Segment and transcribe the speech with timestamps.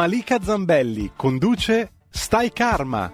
[0.00, 3.12] Malika Zambelli conduce Stai Karma.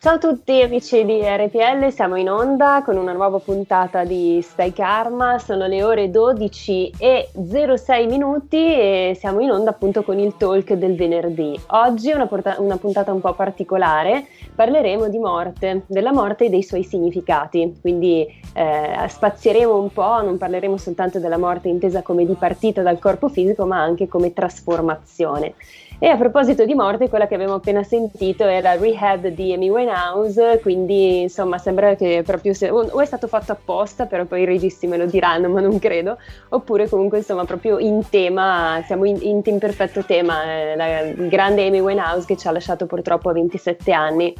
[0.00, 4.72] Ciao a tutti amici di RPL, siamo in onda con una nuova puntata di Stai
[4.72, 10.36] Karma, sono le ore 12 e 06 minuti e siamo in onda appunto con il
[10.36, 11.60] talk del venerdì.
[11.70, 16.48] Oggi è una, porta- una puntata un po' particolare, parleremo di morte, della morte e
[16.50, 22.26] dei suoi significati, quindi eh, spazieremo un po', non parleremo soltanto della morte intesa come
[22.26, 25.54] dipartita dal corpo fisico ma anche come trasformazione.
[26.00, 30.60] E a proposito di morte, quella che abbiamo appena sentito era Rehab di Amy Winehouse,
[30.62, 34.86] quindi insomma sembra che proprio se, o è stato fatto apposta, però poi i registi
[34.86, 36.16] me lo diranno, ma non credo,
[36.50, 41.66] oppure comunque insomma proprio in tema, siamo in, in, in perfetto tema, eh, la grande
[41.66, 44.32] Amy Winehouse che ci ha lasciato purtroppo a 27 anni.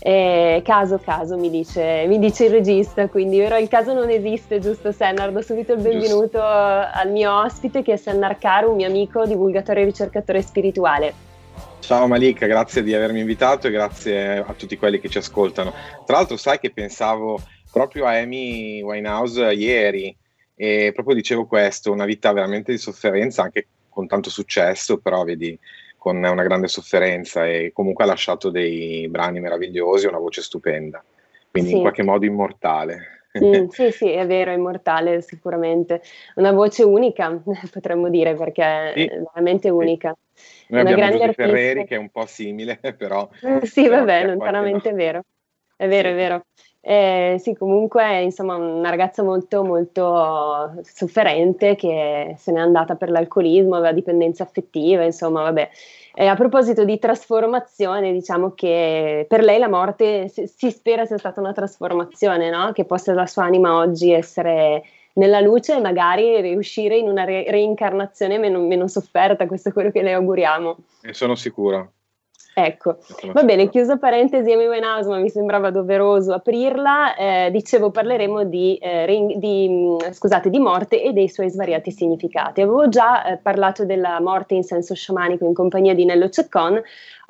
[0.00, 4.60] Eh, caso, caso mi dice, mi dice, il regista, quindi però il caso non esiste,
[4.60, 5.32] giusto Sennar?
[5.32, 6.40] Do subito il benvenuto giusto.
[6.40, 11.26] al mio ospite che è Sennar Karu, un mio amico, divulgatore e ricercatore spirituale.
[11.80, 15.72] Ciao Malika, grazie di avermi invitato e grazie a tutti quelli che ci ascoltano.
[16.04, 17.40] Tra l'altro sai che pensavo
[17.72, 20.14] proprio a Amy Winehouse ieri
[20.54, 25.58] e proprio dicevo questo, una vita veramente di sofferenza anche con tanto successo, però vedi
[25.98, 31.04] con una grande sofferenza e comunque ha lasciato dei brani meravigliosi e una voce stupenda,
[31.50, 31.76] quindi sì.
[31.76, 33.18] in qualche modo immortale.
[33.44, 36.02] Mm, sì, sì, è vero, è immortale sicuramente.
[36.36, 39.04] Una voce unica, potremmo dire, perché sì.
[39.04, 40.16] è veramente unica.
[40.68, 43.28] Noi una abbiamo Giuseppe Ferreri che è un po' simile, però...
[43.46, 44.94] Mm, sì, vabbè, lontanamente no.
[44.94, 45.22] è vero.
[45.76, 46.14] È vero, sì.
[46.14, 46.44] è vero.
[46.80, 53.76] Eh, sì, comunque, insomma, una ragazza molto, molto sofferente che se n'è andata per l'alcolismo,
[53.76, 55.68] aveva dipendenza affettiva, insomma, vabbè.
[56.14, 61.18] Eh, a proposito di trasformazione, diciamo che per lei la morte si, si spera sia
[61.18, 62.72] stata una trasformazione, no?
[62.72, 64.82] Che possa la sua anima oggi essere
[65.14, 69.90] nella luce e magari riuscire in una re- reincarnazione meno, meno sofferta, questo è quello
[69.90, 70.76] che le auguriamo.
[71.02, 71.88] E sono sicura.
[72.60, 72.98] Ecco,
[73.32, 77.14] va bene, chiusa parentesi Amy Winehouse, ma mi sembrava doveroso aprirla.
[77.14, 81.92] Eh, dicevo, parleremo di, eh, ring, di, mm, scusate, di, morte e dei suoi svariati
[81.92, 82.60] significati.
[82.60, 86.82] Avevo già eh, parlato della morte in senso sciamanico in compagnia di Nello Ceccon,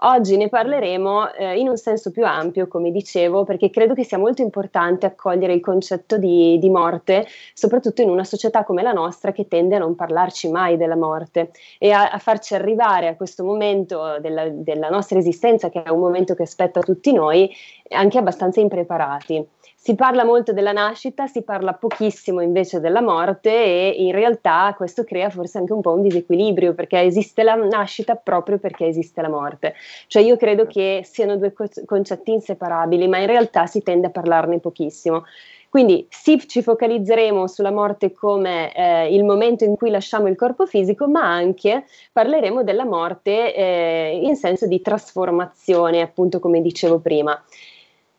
[0.03, 4.17] Oggi ne parleremo eh, in un senso più ampio, come dicevo, perché credo che sia
[4.17, 9.33] molto importante accogliere il concetto di, di, morte, soprattutto in una società come la nostra
[9.33, 13.43] che tende a non parlarci mai della morte e a, a farci arrivare a questo
[13.43, 17.51] momento della, della nostra esistenza, che è un momento che aspetta tutti noi,
[17.89, 19.45] anche abbastanza impreparati.
[19.81, 25.05] Si parla molto della nascita, si parla pochissimo invece della morte e in realtà questo
[25.05, 29.29] crea forse anche un po' un disequilibrio perché esiste la nascita proprio perché esiste la
[29.29, 29.75] morte.
[30.07, 31.53] Cioè io credo che siano due
[31.85, 35.25] concetti inseparabili, ma in realtà si tende a parlarne pochissimo.
[35.69, 40.65] Quindi sì, ci focalizzeremo sulla morte come eh, il momento in cui lasciamo il corpo
[40.65, 47.39] fisico, ma anche parleremo della morte eh, in senso di trasformazione, appunto come dicevo prima.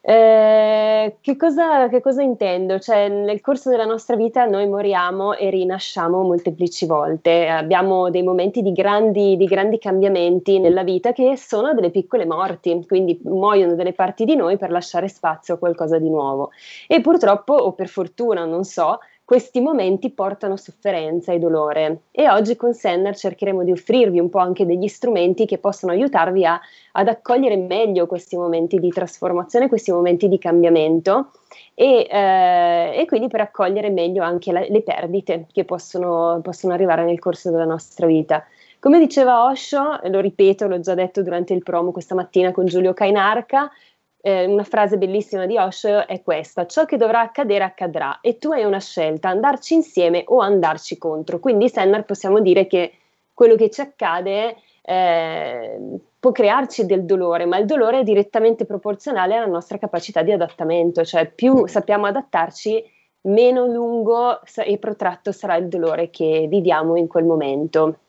[0.01, 2.79] Eh, che, cosa, che, cosa, intendo?
[2.79, 8.61] Cioè, nel corso della nostra vita noi moriamo e rinasciamo molteplici volte, abbiamo dei momenti
[8.61, 13.91] di grandi, di grandi, cambiamenti nella vita che sono delle piccole morti, quindi muoiono delle
[13.91, 16.51] parti di noi per lasciare spazio a qualcosa di nuovo.
[16.87, 18.99] E purtroppo, o per fortuna, non so,
[19.29, 24.39] questi momenti portano sofferenza e dolore e oggi con Senner cercheremo di offrirvi un po'
[24.39, 26.59] anche degli strumenti che possono aiutarvi a,
[26.93, 31.29] ad accogliere meglio questi momenti di trasformazione, questi momenti di cambiamento
[31.75, 37.05] e, eh, e quindi per accogliere meglio anche la, le perdite che possono, possono arrivare
[37.05, 38.43] nel corso della nostra vita.
[38.79, 42.93] Come diceva Osho, lo ripeto, l'ho già detto durante il promo questa mattina con Giulio
[42.93, 43.69] Cainarca,
[44.21, 48.51] eh, una frase bellissima di Osho è questa: ciò che dovrà accadere accadrà e tu
[48.51, 51.39] hai una scelta, andarci insieme o andarci contro.
[51.39, 52.93] Quindi, Sennar, possiamo dire che
[53.33, 55.79] quello che ci accade eh,
[56.19, 61.05] può crearci del dolore, ma il dolore è direttamente proporzionale alla nostra capacità di adattamento,
[61.05, 62.83] cioè più sappiamo adattarci,
[63.21, 67.99] meno lungo e protratto sarà il dolore che viviamo in quel momento.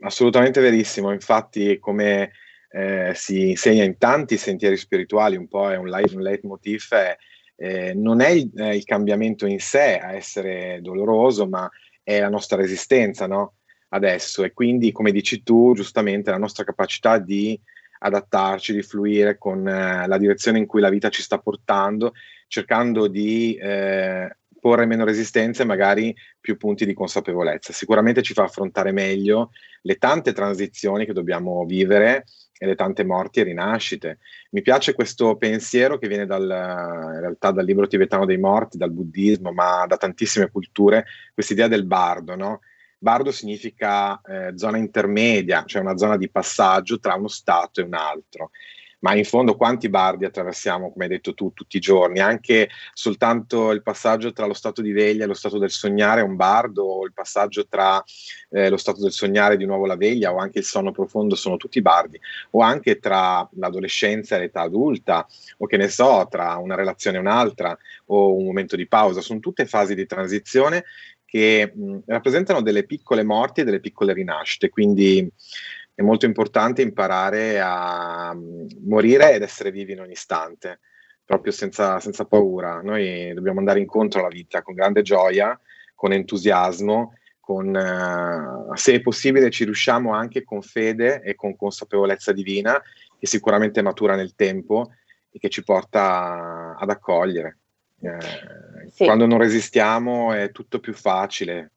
[0.00, 2.32] Assolutamente verissimo, infatti come
[2.70, 7.16] eh, si insegna in tanti sentieri spirituali, un po' è un, leitmotiv, è,
[7.56, 11.68] eh, non è il, eh, il, cambiamento in sé a essere doloroso, ma
[12.02, 13.54] è la nostra resistenza, no?
[13.88, 17.60] Adesso, e quindi, come dici tu, giustamente, la nostra capacità di
[17.98, 22.12] adattarci, di fluire con eh, la direzione in cui la vita ci sta portando,
[22.46, 27.72] cercando di eh, porre meno resistenze e magari più punti di consapevolezza.
[27.72, 29.50] Sicuramente ci fa affrontare meglio
[29.82, 32.24] le tante transizioni che dobbiamo vivere
[32.62, 34.18] e le tante morti e rinascite.
[34.50, 38.90] Mi piace questo pensiero che viene dal, in realtà dal libro tibetano dei morti, dal
[38.90, 42.60] buddismo, ma da tantissime culture, questa idea del bardo, no?
[42.98, 47.94] Bardo significa eh, zona intermedia, cioè una zona di passaggio tra uno stato e un
[47.94, 48.50] altro
[49.00, 52.20] ma in fondo quanti bardi attraversiamo, come hai detto tu, tutti i giorni?
[52.20, 56.24] Anche soltanto il passaggio tra lo stato di veglia e lo stato del sognare è
[56.24, 58.02] un bardo, o il passaggio tra
[58.50, 61.34] eh, lo stato del sognare e di nuovo la veglia, o anche il sonno profondo
[61.34, 62.20] sono tutti bardi,
[62.50, 65.26] o anche tra l'adolescenza e l'età adulta,
[65.58, 67.76] o che ne so, tra una relazione e un'altra,
[68.06, 70.84] o un momento di pausa, sono tutte fasi di transizione
[71.30, 75.30] che mh, rappresentano delle piccole morti e delle piccole rinascite, quindi
[76.00, 80.80] è molto importante imparare a mm, morire ed essere vivi in ogni istante,
[81.26, 82.80] proprio senza, senza paura.
[82.80, 85.60] Noi dobbiamo andare incontro alla vita con grande gioia,
[85.94, 92.32] con entusiasmo, con, uh, se è possibile ci riusciamo anche con fede e con consapevolezza
[92.32, 92.80] divina,
[93.18, 94.92] che sicuramente matura nel tempo
[95.30, 97.58] e che ci porta ad accogliere.
[98.00, 99.04] Eh, sì.
[99.04, 101.72] Quando non resistiamo è tutto più facile,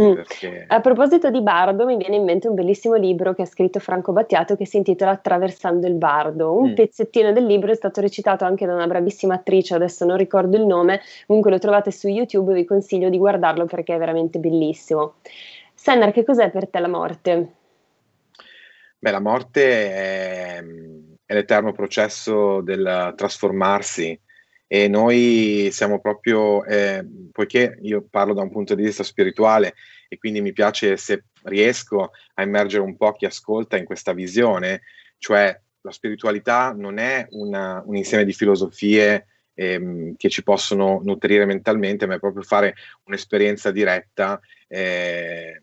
[0.00, 0.14] Mm.
[0.14, 0.64] Perché...
[0.68, 4.12] A proposito di Bardo, mi viene in mente un bellissimo libro che ha scritto Franco
[4.12, 6.56] Battiato che si intitola Attraversando il Bardo.
[6.56, 6.74] Un mm.
[6.74, 10.66] pezzettino del libro è stato recitato anche da una bravissima attrice, adesso non ricordo il
[10.66, 15.14] nome, comunque lo trovate su YouTube, vi consiglio di guardarlo perché è veramente bellissimo.
[15.74, 17.52] Sennar, che cos'è per te la morte?
[18.98, 20.64] Beh, la morte è,
[21.24, 24.20] è l'eterno processo del trasformarsi
[24.68, 29.74] e noi siamo proprio, eh, poiché io parlo da un punto di vista spirituale
[30.08, 34.82] e quindi mi piace se riesco a immergere un po' chi ascolta in questa visione,
[35.16, 41.46] cioè la spiritualità non è una, un insieme di filosofie ehm, che ci possono nutrire
[41.46, 42.74] mentalmente, ma è proprio fare
[43.04, 44.38] un'esperienza diretta.
[44.66, 45.62] Eh,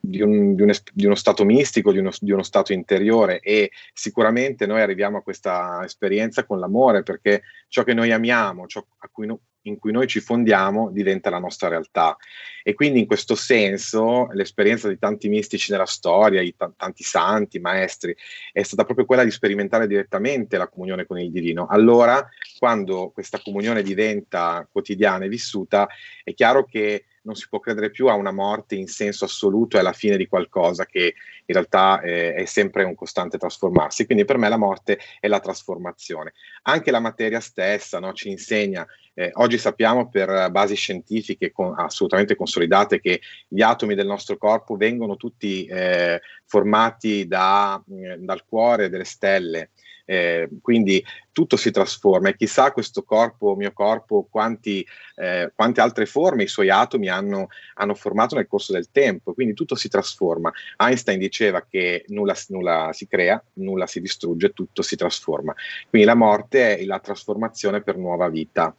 [0.00, 3.70] di, un, di, un, di, uno stato mistico, di uno, di uno, stato interiore e
[3.92, 9.26] sicuramente noi arriviamo a questa esperienza con l'amore perché ciò che noi amiamo, ciò cui
[9.26, 12.16] no, in cui noi ci fondiamo diventa la nostra realtà
[12.62, 17.58] e quindi in questo senso l'esperienza di tanti mistici nella storia, di t- tanti santi,
[17.58, 18.14] maestri,
[18.52, 21.66] è stata proprio quella di sperimentare direttamente la comunione con il divino.
[21.68, 22.26] Allora,
[22.58, 25.88] quando questa comunione diventa quotidiana e vissuta,
[26.22, 29.80] è chiaro che non si può credere più a una morte in senso assoluto e
[29.80, 31.14] alla fine di qualcosa che
[31.44, 34.06] in realtà eh, è sempre un costante trasformarsi.
[34.06, 36.32] Quindi per me la morte è la trasformazione.
[36.62, 42.36] Anche la materia stessa no, ci insegna, eh, oggi sappiamo per basi scientifiche con, assolutamente
[42.36, 48.88] consolidate che gli atomi del nostro corpo vengono tutti eh, formati da, eh, dal cuore
[48.88, 49.70] delle stelle
[50.10, 54.84] eh, quindi tutto si trasforma e chissà questo corpo, mio corpo, quanti,
[55.14, 59.54] eh, quante altre forme i suoi atomi hanno, hanno, formato nel corso del tempo, quindi
[59.54, 60.50] tutto si trasforma.
[60.78, 65.54] Einstein diceva che nulla, nulla si crea, nulla si distrugge, tutto si trasforma.
[65.88, 68.74] Quindi la morte è la trasformazione per nuova vita.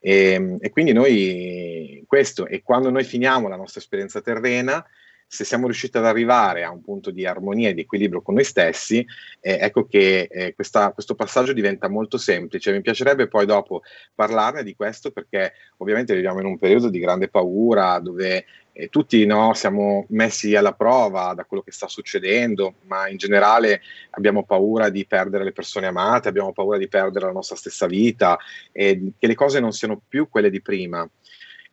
[0.00, 4.84] E, ehm, e, quindi noi questo, e quando noi finiamo la nostra esperienza terrena,
[5.32, 8.44] se siamo riusciti ad arrivare a un punto di armonia e di equilibrio con noi
[8.44, 8.98] stessi,
[9.40, 12.70] eh, ecco che eh, questa, questo passaggio diventa molto semplice.
[12.70, 13.80] Mi piacerebbe poi dopo
[14.14, 19.24] parlarne di questo perché ovviamente viviamo in un periodo di grande paura dove eh, tutti
[19.24, 24.90] no, siamo messi alla prova da quello che sta succedendo, ma in generale abbiamo paura
[24.90, 28.38] di perdere le persone amate, abbiamo paura di perdere la nostra stessa vita
[28.70, 31.08] e che le cose non siano più quelle di prima.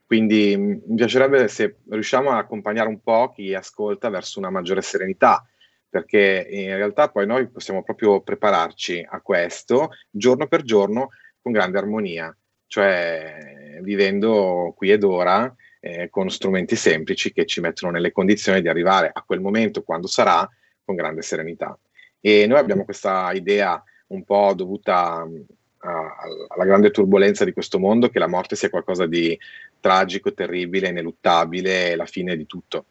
[0.10, 5.48] Quindi mi piacerebbe se riusciamo a accompagnare un po' chi ascolta verso una maggiore serenità,
[5.88, 11.78] perché in realtà poi noi possiamo proprio prepararci a questo giorno per giorno con grande
[11.78, 12.36] armonia,
[12.66, 18.68] cioè vivendo qui ed ora eh, con strumenti semplici che ci mettono nelle condizioni di
[18.68, 20.50] arrivare a quel momento quando sarà
[20.84, 21.78] con grande serenità.
[22.20, 25.24] E noi abbiamo questa idea un po' dovuta
[25.82, 29.38] alla grande turbolenza di questo mondo che la morte sia qualcosa di
[29.80, 32.86] tragico, terribile, ineluttabile, la fine di tutto.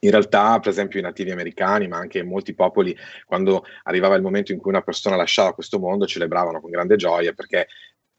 [0.00, 4.52] In realtà, per esempio, i nativi americani, ma anche molti popoli, quando arrivava il momento
[4.52, 7.68] in cui una persona lasciava questo mondo, celebravano con grande gioia perché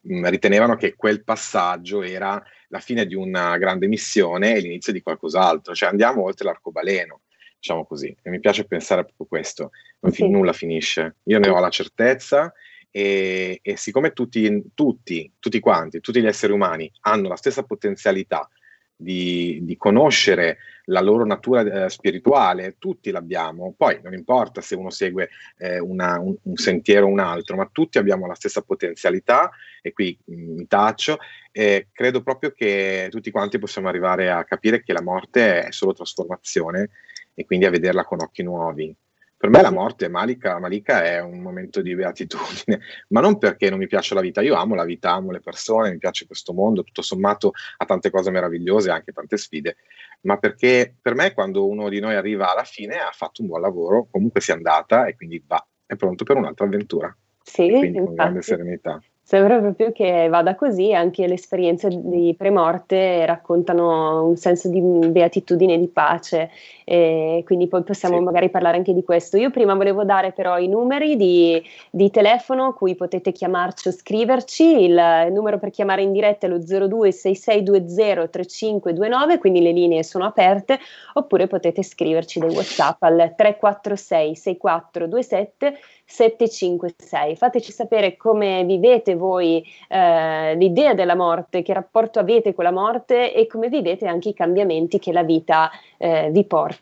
[0.02, 5.02] mh, ritenevano che quel passaggio era la fine di una grande missione e l'inizio di
[5.02, 7.22] qualcos'altro, cioè andiamo oltre l'arcobaleno,
[7.60, 8.16] diciamo così.
[8.22, 11.18] E mi piace pensare proprio questo, non fi- nulla finisce.
[11.24, 12.54] Io ne ho la certezza
[12.98, 18.50] e, e siccome tutti, tutti, tutti quanti, tutti gli esseri umani hanno la stessa potenzialità
[18.96, 24.90] di, di, conoscere la loro natura eh, spirituale, tutti l'abbiamo, poi non importa se uno
[24.90, 29.52] segue eh, una, un, un, sentiero o un altro, ma tutti abbiamo la stessa potenzialità
[29.84, 31.20] e qui mm, mi taccio,
[31.52, 35.94] e credo proprio che tutti quanti possiamo arrivare a capire che la morte è solo
[35.94, 36.90] trasformazione
[37.36, 38.96] e quindi a vederla con occhi nuovi.
[39.40, 42.80] Per me la morte, Malika, Malika è un momento di beatitudine,
[43.10, 45.92] ma non perché non mi piace la vita, io amo la vita, amo le persone,
[45.92, 49.76] mi piace questo mondo, tutto sommato ha tante cose meravigliose, anche tante sfide,
[50.22, 53.62] ma perché per me quando uno di noi arriva alla fine ha fatto un buon
[53.62, 57.16] lavoro, comunque si è andata e quindi va, è pronto per un'altra avventura.
[57.44, 58.06] Sì, quindi infatti.
[58.06, 59.00] con grande serenità.
[59.28, 65.74] Sembra proprio che vada così, anche le esperienze di premorte raccontano un senso di beatitudine
[65.74, 66.50] e di pace,
[66.90, 68.24] e quindi poi possiamo sì.
[68.24, 69.36] magari parlare anche di questo.
[69.36, 74.84] Io prima volevo dare però i numeri di, di telefono cui potete chiamarci o scriverci,
[74.84, 80.24] il, il numero per chiamare in diretta è lo 026620 3529, quindi le linee sono
[80.24, 80.80] aperte,
[81.16, 85.78] oppure potete scriverci dei WhatsApp al 346 6427
[86.08, 87.36] 756.
[87.36, 93.34] Fateci sapere come vivete voi eh, l'idea della morte, che rapporto avete con la morte
[93.34, 96.77] e come vivete anche i cambiamenti che la vita eh, vi porta.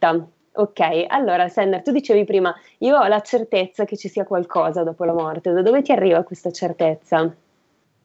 [0.58, 5.04] Ok, allora Senner, tu dicevi prima, io ho la certezza che ci sia qualcosa dopo
[5.04, 7.36] la morte, da dove ti arriva questa certezza?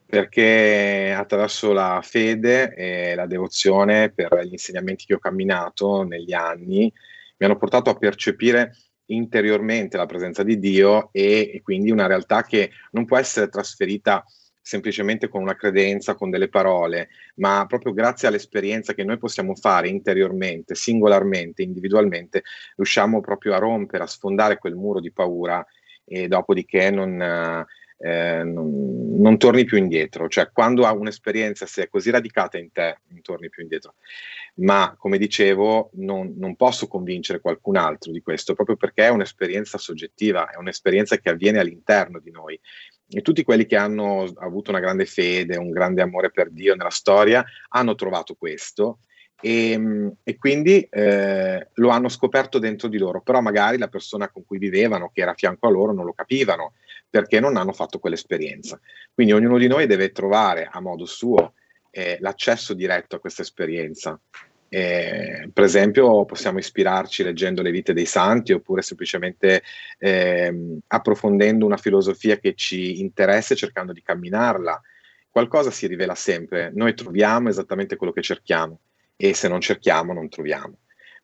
[0.04, 6.92] Perché attraverso la fede e la devozione per gli insegnamenti che ho camminato negli anni
[7.36, 8.74] mi hanno portato a percepire
[9.06, 14.24] interiormente la presenza di Dio e, e, quindi una realtà che non può essere trasferita
[14.60, 19.88] semplicemente con una credenza, con delle parole, ma proprio grazie all'esperienza che noi possiamo fare
[19.88, 22.42] interiormente, singolarmente, individualmente,
[22.76, 25.64] riusciamo proprio a rompere, a sfondare quel muro di paura
[26.04, 30.28] e dopodiché non, eh, non, non torni più indietro.
[30.28, 33.94] Cioè, quando un'esperienza si è così radicata in te, non torni più indietro
[34.56, 39.78] ma come dicevo non, non, posso convincere qualcun altro di questo, proprio perché è un'esperienza
[39.78, 42.58] soggettiva, è un'esperienza che avviene all'interno di noi.
[43.12, 46.90] E tutti quelli che hanno avuto una grande fede, un grande amore per Dio nella
[46.90, 49.00] storia, hanno trovato questo
[49.40, 54.44] e, e quindi eh, lo hanno scoperto dentro di loro, però magari la persona con
[54.44, 56.74] cui vivevano, che era a fianco a loro, non lo capivano
[57.08, 58.78] perché non hanno fatto quell'esperienza.
[59.12, 61.54] Quindi ognuno di noi deve trovare a modo suo
[61.90, 64.18] eh, l'accesso diretto a questa esperienza.
[64.72, 69.62] Eh, per esempio, possiamo ispirarci leggendo le vite dei santi oppure semplicemente
[69.98, 74.80] eh, approfondendo una filosofia che ci interessa e cercando di camminarla.
[75.28, 78.80] Qualcosa si rivela sempre, noi troviamo esattamente quello che cerchiamo
[79.16, 80.78] e se non cerchiamo non troviamo.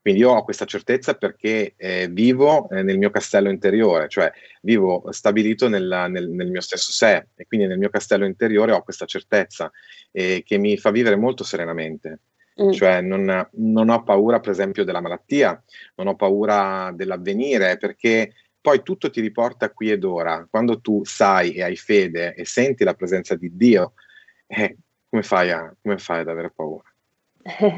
[0.07, 4.31] Quindi io ho questa certezza perché eh, vivo eh, nel mio castello interiore, cioè
[4.63, 8.85] vivo stabilito nel, nel, nel, mio stesso sé e quindi nel mio castello interiore ho
[8.85, 9.69] questa certezza
[10.13, 12.21] eh, che mi fa vivere molto serenamente.
[12.63, 12.71] Mm.
[12.71, 15.61] Cioè non, non, ho paura per esempio della malattia,
[15.97, 20.47] non ho paura dell'avvenire perché poi tutto ti riporta qui ed ora.
[20.49, 23.95] Quando tu sai e hai fede e senti la presenza di Dio,
[24.47, 24.77] eh,
[25.09, 26.89] come, fai a, come fai ad avere paura?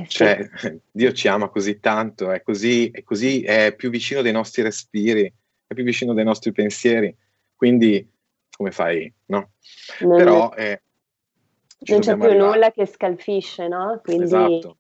[0.06, 0.48] Cioè,
[0.90, 5.32] Dio ci ama così tanto, è così, è così, è più vicino dei nostri respiri,
[5.66, 7.14] è più vicino dei nostri pensieri.
[7.54, 8.08] Quindi,
[8.50, 9.50] come fai, no?
[10.00, 10.82] Non Però eh,
[11.80, 12.50] non c'è più arrivare.
[12.50, 14.00] nulla che scalfisce, no?
[14.02, 14.76] Quindi esatto.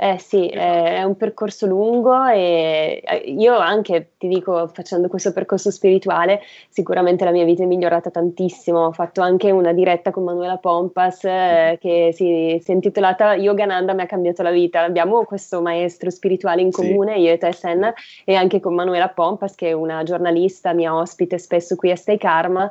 [0.00, 5.72] Eh sì, è un percorso lungo e eh, io anche, ti dico, facendo questo percorso
[5.72, 8.86] spirituale, sicuramente la mia vita è migliorata tantissimo.
[8.86, 13.92] Ho fatto anche una diretta con Manuela Pompas eh, che si, si, è intitolata Yogananda
[13.92, 14.82] mi ha cambiato la vita.
[14.82, 17.20] Abbiamo questo maestro spirituale in comune, sì.
[17.22, 17.92] io e te Sen,
[18.24, 22.18] e anche con Manuela Pompas che è una giornalista, mia ospite spesso qui a Stay
[22.18, 22.70] Karma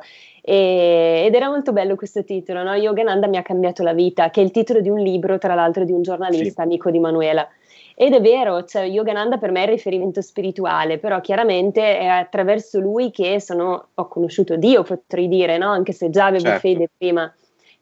[0.50, 2.74] e, ed era molto bello questo titolo, no?
[2.74, 5.84] Yogananda mi ha cambiato la vita, che è il titolo di un libro, tra l'altro,
[5.84, 6.68] di un giornalista, sì.
[6.68, 7.46] amico di Manuela.
[7.94, 12.80] Ed è vero, cioè Yogananda per me è il riferimento spirituale, però chiaramente è attraverso
[12.80, 15.70] lui che sono, ho conosciuto Dio, potrei dire, no?
[15.70, 16.60] anche se già avevo certo.
[16.60, 17.30] fede prima.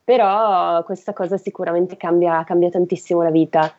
[0.04, 3.76] Però questa cosa sicuramente cambia, cambia tantissimo la vita.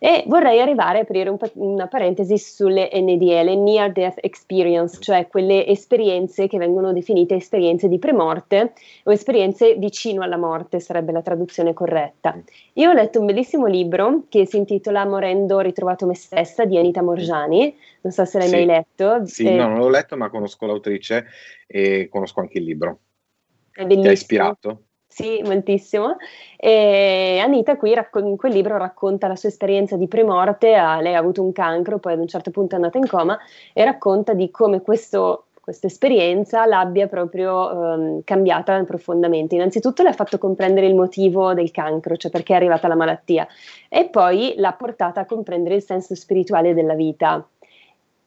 [0.00, 5.66] E vorrei arrivare a aprire un, una parentesi sulle NDL, Near Death Experience, cioè quelle
[5.66, 11.72] esperienze che vengono definite esperienze di premorte o esperienze vicino alla morte, sarebbe la traduzione
[11.72, 12.40] corretta.
[12.74, 16.78] Io ho letto un bellissimo libro che si intitola Morendo ho ritrovato me stessa di
[16.78, 18.54] Anita Morgiani, non so se l'hai sì.
[18.54, 19.26] mai letto.
[19.26, 21.26] Sì, eh, no, non l'ho letto ma conosco l'autrice
[21.66, 23.00] e conosco anche il libro.
[23.72, 24.02] È bellissimo.
[24.02, 24.82] Ti ha ispirato?
[25.18, 26.16] Sì, moltissimo.
[26.56, 31.18] E Anita qui in quel libro racconta la sua esperienza di premorte, ha, lei ha
[31.18, 33.36] avuto un cancro, poi ad un certo punto è andata in coma
[33.72, 39.56] e racconta di come questo questa esperienza l'abbia proprio um, cambiata profondamente.
[39.56, 43.46] Innanzitutto le ha fatto comprendere il motivo del cancro, cioè perché è arrivata la malattia,
[43.88, 47.44] e poi l'ha portata a comprendere il senso spirituale della vita.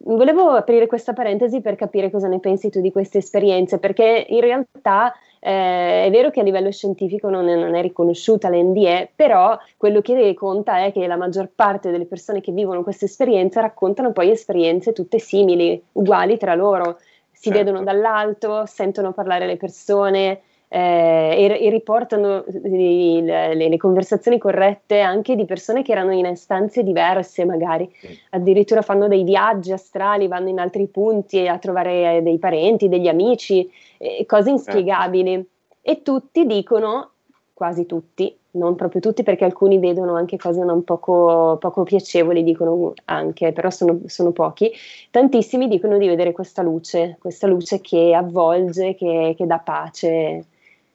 [0.03, 4.41] Volevo aprire questa parentesi per capire cosa ne pensi tu di queste esperienze, perché in
[4.41, 9.57] realtà eh, è vero che a livello scientifico non è, non è riconosciuta l'NDE, però
[9.75, 14.12] quello che conta è che la maggior parte delle persone che vivono questa esperienza raccontano
[14.12, 16.98] poi esperienze tutte simili, uguali tra loro
[17.31, 17.57] si certo.
[17.57, 20.41] vedono dall'alto, sentono parlare le persone
[20.73, 23.21] eh, e, e, riportano le,
[23.53, 27.91] le, le, conversazioni corrette anche di persone che erano in stanze diverse magari,
[28.29, 33.69] addirittura fanno dei viaggi astrali, vanno in altri punti a trovare dei parenti, degli amici,
[33.97, 34.49] eh, cose certo.
[34.49, 35.45] inspiegabili.
[35.81, 37.09] E tutti dicono,
[37.53, 42.93] quasi tutti, non proprio tutti perché alcuni vedono anche cose non poco, poco piacevoli, dicono
[43.05, 44.71] anche, però sono, sono, pochi,
[45.09, 50.45] tantissimi dicono di vedere questa luce, questa luce che avvolge, che, che dà pace,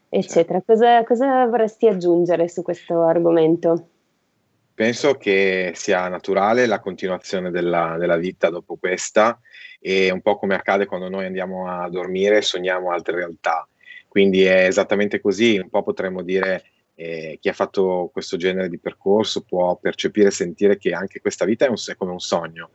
[0.09, 0.59] eccetera.
[0.59, 0.73] Certo.
[0.73, 3.89] Cosa, cosa vorresti aggiungere su questo argomento?
[4.75, 9.41] Penso che sia naturale la continuazione della, della, vita dopo questa
[9.81, 13.67] e un po' come accade quando noi andiamo a dormire e sogniamo altre realtà.
[14.07, 18.79] Quindi è esattamente così, un po' potremmo dire eh, chi ha fatto questo genere di
[18.79, 22.71] percorso può percepire e sentire che anche questa vita è, un, è come un sogno.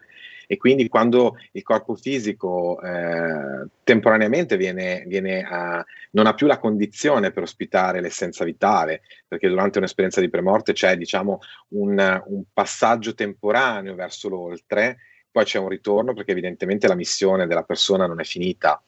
[0.51, 5.81] E quindi quando il corpo fisico eh, temporaneamente viene, viene a,
[6.11, 10.97] non ha più la condizione per ospitare l'essenza vitale, perché durante un'esperienza di premorte c'è
[10.97, 11.39] diciamo,
[11.69, 14.97] un, un passaggio temporaneo verso l'oltre,
[15.31, 18.83] poi c'è un ritorno perché evidentemente la missione della persona non è finita.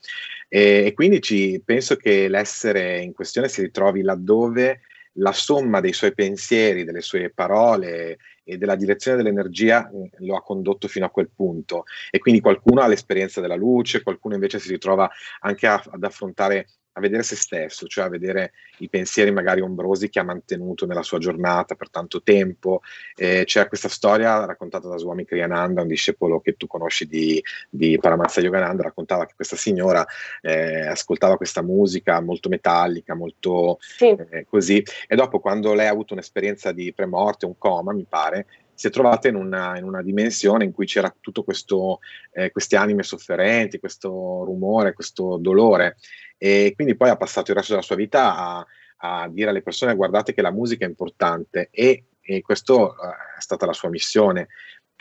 [0.50, 4.82] E, e quindi ci, penso che l'essere in questione si ritrovi laddove
[5.18, 9.90] la somma dei suoi pensieri, delle sue parole e della direzione dell'energia
[10.20, 11.84] lo ha condotto fino a quel punto.
[12.10, 15.10] E quindi qualcuno ha l'esperienza della luce, qualcuno invece si ritrova
[15.42, 20.10] anche a, ad affrontare a vedere se stesso, cioè a vedere i pensieri magari ombrosi
[20.10, 22.82] che ha mantenuto nella sua giornata per tanto tempo.
[23.16, 27.98] Eh, c'è questa storia raccontata da Swami Kriyananda, un discepolo che tu conosci di, di
[28.00, 30.06] Paramahansa Yogananda, raccontava che questa signora
[30.42, 34.16] eh, ascoltava questa musica molto metallica, molto sì.
[34.30, 38.46] eh, così, e dopo quando lei ha avuto un'esperienza di premorte, un coma, mi pare,
[38.84, 42.00] si è trovata in una, in una, dimensione in cui c'era tutto questo,
[42.34, 44.10] eh, queste anime sofferenti, questo
[44.44, 45.96] rumore, questo dolore
[46.38, 48.66] e quindi poi ha passato il resto della sua vita a,
[48.98, 52.90] a dire alle persone guardate che la musica è importante e, e questa uh,
[53.38, 54.50] è stata la sua missione.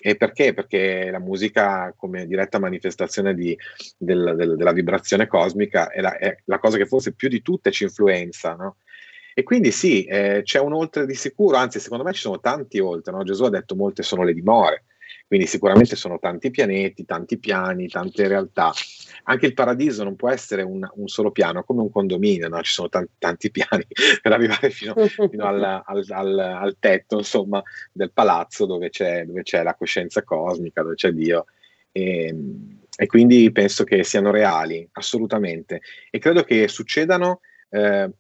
[0.04, 0.54] E perché?
[0.54, 3.56] Perché la musica, come diretta manifestazione di,
[3.96, 7.72] del, del, della vibrazione cosmica, è la, è la, cosa che forse più di tutte
[7.72, 8.76] ci influenza, no?
[9.34, 12.78] E quindi sì, eh, c'è un oltre di sicuro, anzi secondo me ci sono tanti
[12.78, 13.22] oltre, no?
[13.22, 14.84] Gesù ha detto molte sono le dimore,
[15.26, 18.70] quindi sicuramente sono tanti pianeti, tanti piani, tante realtà.
[19.24, 22.60] Anche il paradiso non può essere un, un solo piano, come un condominio, no?
[22.60, 23.86] ci sono tanti, tanti piani
[24.20, 29.42] per arrivare fino, fino al, al, al, al, tetto insomma, del palazzo dove c'è, dove
[29.42, 31.46] c'è, la coscienza cosmica, dove c'è Dio.
[31.92, 35.80] E, ehm, e, quindi penso che siano reali, assolutamente.
[36.10, 37.40] E credo che succedano
[37.70, 38.10] eh,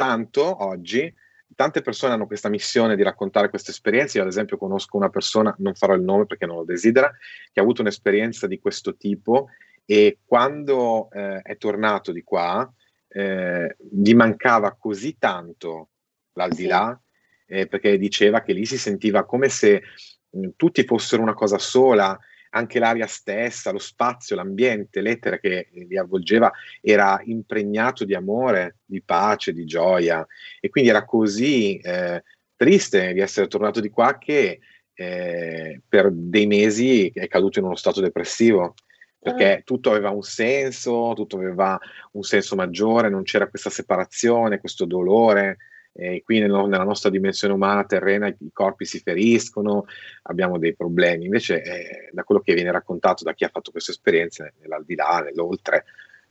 [0.00, 1.14] tanto oggi
[1.54, 4.16] tante persone hanno questa missione di raccontare queste esperienze.
[4.16, 7.10] Io, ad esempio, conosco una persona, non farò il nome perché non lo desidera,
[7.52, 9.48] che ha avuto un'esperienza di questo tipo
[9.84, 12.72] e quando eh, è tornato di qua
[13.08, 15.88] eh, gli mancava così tanto
[16.34, 16.98] l'aldilà
[17.46, 19.82] eh, perché diceva che lì si sentiva come se
[20.30, 22.18] mh, tutti fossero una cosa sola
[22.50, 29.02] anche l'aria stessa, lo spazio, l'ambiente, l'etere che li avvolgeva era impregnato di amore, di
[29.02, 30.26] pace, di gioia
[30.60, 32.22] e quindi era così eh,
[32.56, 34.60] triste di essere tornato di qua che
[34.94, 38.74] eh, per dei mesi è caduto in uno stato depressivo
[39.18, 39.62] perché ah.
[39.62, 41.78] tutto aveva un senso, tutto aveva
[42.12, 45.58] un senso maggiore, non c'era questa separazione, questo dolore
[45.92, 49.86] eh, qui nel, nella nostra dimensione umana terrena i, corpi si feriscono,
[50.22, 51.24] abbiamo dei problemi.
[51.24, 55.84] Invece, eh, da quello che viene raccontato da chi ha fatto queste esperienze, nell'aldilà, nell'oltre,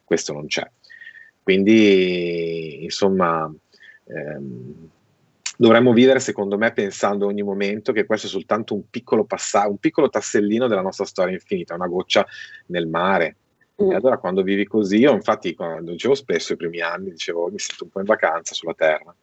[0.04, 0.70] questo non c'è.
[1.42, 3.52] Quindi, insomma,
[4.06, 4.90] ehm,
[5.58, 9.78] dovremmo vivere, secondo me, pensando ogni momento che questo è soltanto un piccolo passaggio, un
[9.78, 12.26] piccolo tassellino della nostra storia infinita, una goccia
[12.68, 13.36] nel mare.
[13.82, 13.92] Mm.
[13.92, 17.60] E allora quando vivi così, io infatti quando dicevo spesso i primi anni, dicevo mi
[17.60, 19.16] sento un po' in vacanza sulla Terra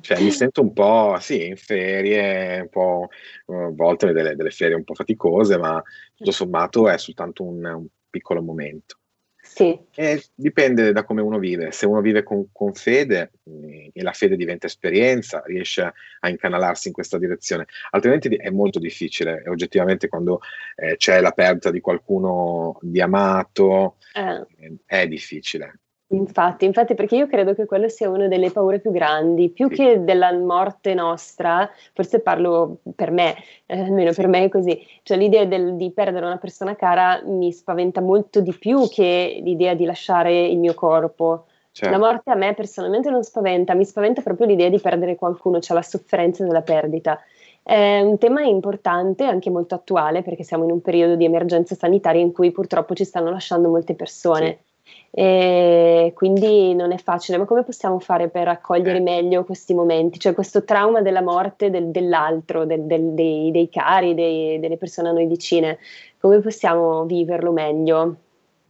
[0.00, 3.08] cioè, mi sento un po' sì, in ferie, un po'
[3.46, 5.82] a volte delle, delle, ferie un po' faticose, ma
[6.14, 8.98] tutto sommato è soltanto un, un piccolo momento.
[9.46, 9.78] Sì.
[9.94, 11.70] E dipende da come uno vive.
[11.70, 16.88] Se uno vive con, con fede, eh, e la fede diventa esperienza, riesce a incanalarsi
[16.88, 20.40] in questa direzione, altrimenti è molto difficile, oggettivamente quando
[20.74, 24.78] eh, c'è la perdita di qualcuno di amato, eh.
[24.84, 25.80] è difficile.
[26.08, 29.74] Infatti, infatti, perché io credo che quello sia una delle paure più grandi, più sì.
[29.74, 33.34] che della morte nostra, forse parlo per me,
[33.66, 37.52] eh, almeno per me è così, cioè l'idea del, di perdere una persona cara mi
[37.52, 41.46] spaventa molto di più che l'idea di lasciare il mio corpo.
[41.72, 41.90] Certo.
[41.90, 45.76] La morte a me personalmente non spaventa, mi spaventa proprio l'idea di perdere qualcuno, cioè
[45.76, 47.20] la sofferenza della perdita.
[47.62, 52.22] È un tema importante, anche molto attuale, perché siamo in un periodo di emergenza sanitaria
[52.22, 54.46] in cui purtroppo ci stanno lasciando molte persone.
[54.46, 54.74] Sì
[55.10, 59.02] e quindi non è facile, ma come possiamo fare per accogliere eh.
[59.02, 60.18] meglio questi momenti?
[60.18, 65.08] Cioè questo trauma della morte del, dell'altro, del, del, dei, dei, cari, dei, delle persone
[65.08, 65.78] a noi vicine,
[66.18, 68.16] come possiamo viverlo meglio?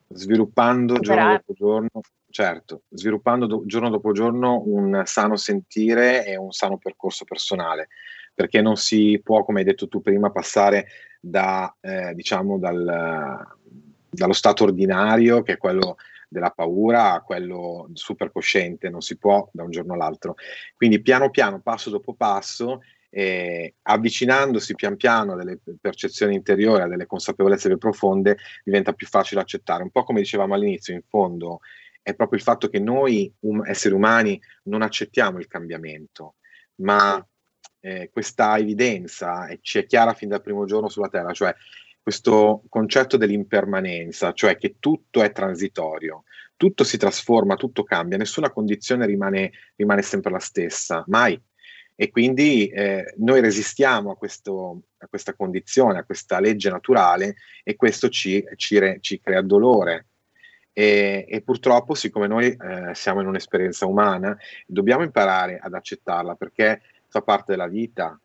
[0.08, 2.00] Sviluppando giorno dopo giorno,
[2.30, 7.88] certo, sviluppando do, giorno dopo giorno un sano sentire e un sano percorso personale,
[8.32, 10.86] perché non si può, come hai detto tu prima, passare
[11.18, 13.56] da, eh, diciamo, dal,
[14.16, 15.96] dallo stato ordinario, che è quello
[16.28, 20.34] della paura a quello super cosciente, non si può da un giorno all'altro.
[20.74, 26.88] Quindi piano piano, passo dopo passo, eh, avvicinandosi pian piano a delle percezioni interiori, a
[26.88, 29.82] delle consapevolezze più profonde, diventa più facile accettare.
[29.82, 31.60] Un po' come dicevamo all'inizio, in fondo
[32.02, 36.34] è proprio il fatto che noi um, esseri umani non accettiamo il cambiamento,
[36.76, 37.24] ma
[37.80, 41.54] eh, questa evidenza ci è chiara fin dal primo giorno sulla Terra, cioè
[42.06, 46.22] questo concetto dell'impermanenza, cioè che tutto è transitorio,
[46.56, 51.36] tutto si trasforma, tutto cambia, nessuna condizione rimane, rimane sempre la stessa, mai.
[51.96, 57.74] E quindi eh, noi resistiamo a, questo, a, questa condizione, a questa legge naturale e
[57.74, 60.06] questo ci, ci, re, ci crea dolore.
[60.72, 66.82] E, e, purtroppo, siccome noi eh, siamo in un'esperienza umana, dobbiamo imparare ad accettarla perché
[67.08, 68.16] fa parte della vita,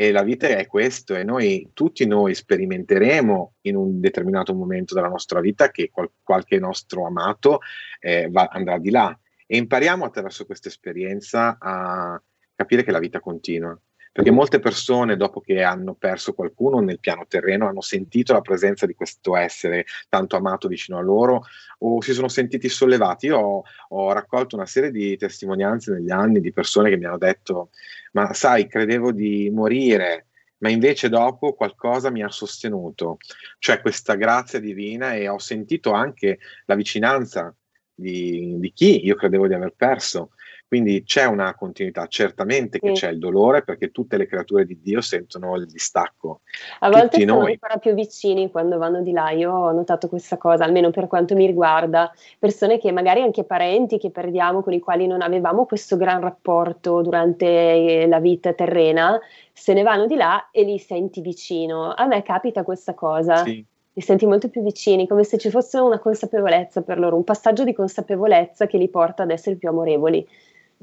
[0.00, 5.08] e la vita è questo e noi, tutti noi sperimenteremo in un determinato momento della
[5.08, 7.58] nostra vita che qual- qualche nostro amato
[7.98, 9.18] eh, va, andrà di là.
[9.44, 12.22] E impariamo attraverso questa esperienza a
[12.54, 13.76] capire che la vita continua
[14.18, 18.84] perché molte persone dopo che hanno perso qualcuno nel piano terreno hanno sentito la presenza
[18.84, 21.44] di questo essere tanto amato vicino a loro
[21.78, 23.26] o si sono sentiti sollevati.
[23.26, 27.16] Io ho, ho raccolto una serie di testimonianze negli anni di persone che mi hanno
[27.16, 27.70] detto
[28.10, 30.26] ma sai, credevo di morire,
[30.58, 33.18] ma invece dopo qualcosa mi ha sostenuto,
[33.60, 37.54] cioè questa grazia divina e ho sentito anche la vicinanza
[37.94, 40.30] di, di chi io credevo di aver perso
[40.68, 43.00] quindi c'è una continuità, certamente che sì.
[43.00, 46.42] c'è il dolore perché tutte le creature di Dio sentono il distacco.
[46.80, 47.52] A volte Tutti sono noi.
[47.52, 51.34] ancora più vicini quando vanno di là, io ho notato questa cosa, almeno per quanto
[51.34, 55.96] mi riguarda, persone che magari anche parenti che perdiamo, con i quali non avevamo questo
[55.96, 59.18] gran rapporto durante eh, la vita terrena,
[59.50, 61.94] se ne vanno di là e li senti vicino.
[61.94, 63.36] A me capita questa cosa.
[63.36, 63.64] Sì
[63.98, 67.64] li senti molto più vicini, come se ci fosse una consapevolezza per loro, un passaggio
[67.64, 70.24] di consapevolezza che li porta ad essere più amorevoli.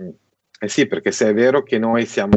[0.01, 0.09] Mm.
[0.57, 2.33] Eh sì, perché se è vero che noi siamo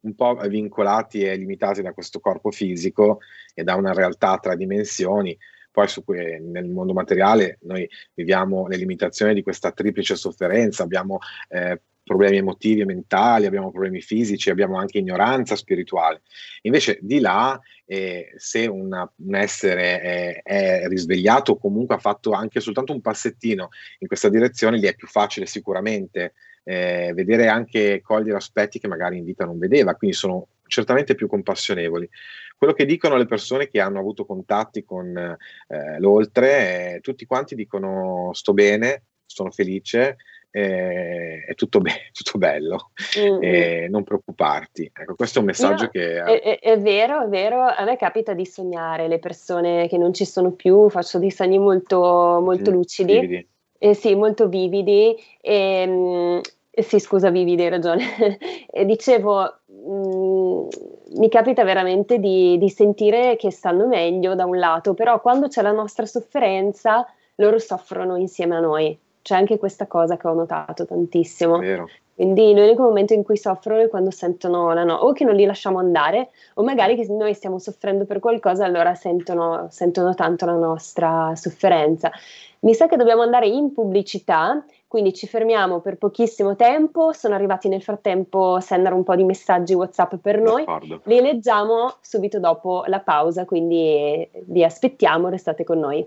[0.00, 3.20] un po' vincolati e limitati da questo corpo fisico
[3.54, 5.36] e da una realtà a tre dimensioni,
[5.70, 11.18] poi cui, nel mondo materiale noi viviamo le limitazioni di questa triplice sofferenza, abbiamo
[11.48, 16.22] eh, problemi emotivi e mentali, abbiamo problemi fisici, abbiamo anche ignoranza spirituale.
[16.62, 22.32] Invece di là, eh, se una, un essere è, è, risvegliato o comunque ha fatto
[22.32, 23.68] anche soltanto un passettino
[23.98, 29.18] in questa direzione, gli è più facile sicuramente eh, vedere anche cogliere aspetti che magari
[29.18, 32.08] in vita non vedeva, quindi sono certamente più compassionevoli.
[32.56, 37.54] Quello che dicono le persone che hanno avuto contatti con eh, l'oltre, eh, tutti quanti
[37.54, 40.16] dicono sto bene, sono felice,
[40.50, 43.90] eh, è tutto, be- tutto bello, mm-hmm.
[43.90, 44.90] non preoccuparti.
[44.94, 46.22] Ecco, questo è un messaggio Io, che...
[46.22, 50.12] È, è, è, vero, è vero, a me capita di sognare le persone che non
[50.12, 53.20] ci sono più, faccio dei sogni molto, molto mm, lucidi.
[53.20, 53.48] Vividi.
[53.82, 55.16] Eh, sì, molto vividi.
[55.40, 56.40] E, ehm,
[56.70, 58.04] eh sì, scusa Vivi, hai ragione.
[58.84, 60.68] dicevo, mh, mm,
[61.16, 65.62] mi capita veramente di, di, sentire che stanno meglio da un lato, però quando c'è
[65.62, 68.96] la nostra sofferenza, loro soffrono insieme a noi.
[69.22, 71.58] C'è anche questa cosa che ho notato tantissimo.
[71.58, 71.88] Vero.
[72.20, 75.46] Quindi l'unico momento in cui soffrono è quando sentono la no, o che non li
[75.46, 80.52] lasciamo andare, o magari che noi stiamo soffrendo per qualcosa, allora sentono, sentono tanto la
[80.52, 82.10] nostra sofferenza.
[82.58, 87.14] Mi sa che dobbiamo andare in pubblicità, quindi ci fermiamo per pochissimo tempo.
[87.14, 90.66] Sono arrivati nel frattempo sendere un po' di messaggi WhatsApp per noi.
[90.66, 91.00] D'accordo.
[91.04, 96.06] Li leggiamo subito dopo la pausa, quindi vi aspettiamo, restate con noi.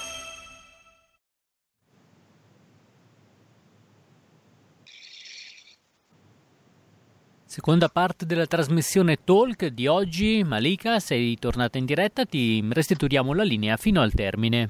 [7.51, 10.41] Seconda parte della trasmissione Talk di oggi.
[10.41, 14.69] Malika, sei tornata in diretta, ti restituiamo la linea fino al termine.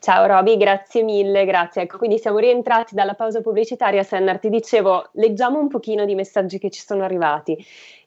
[0.00, 1.82] Ciao Roby, grazie mille, grazie.
[1.82, 4.02] Ecco, quindi siamo rientrati dalla pausa pubblicitaria.
[4.02, 7.56] Sennar, ti dicevo, leggiamo un pochino di messaggi che ci sono arrivati.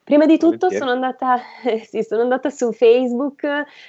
[0.09, 1.37] Prima di tutto sono andata,
[1.87, 3.43] sì, sono andata, su Facebook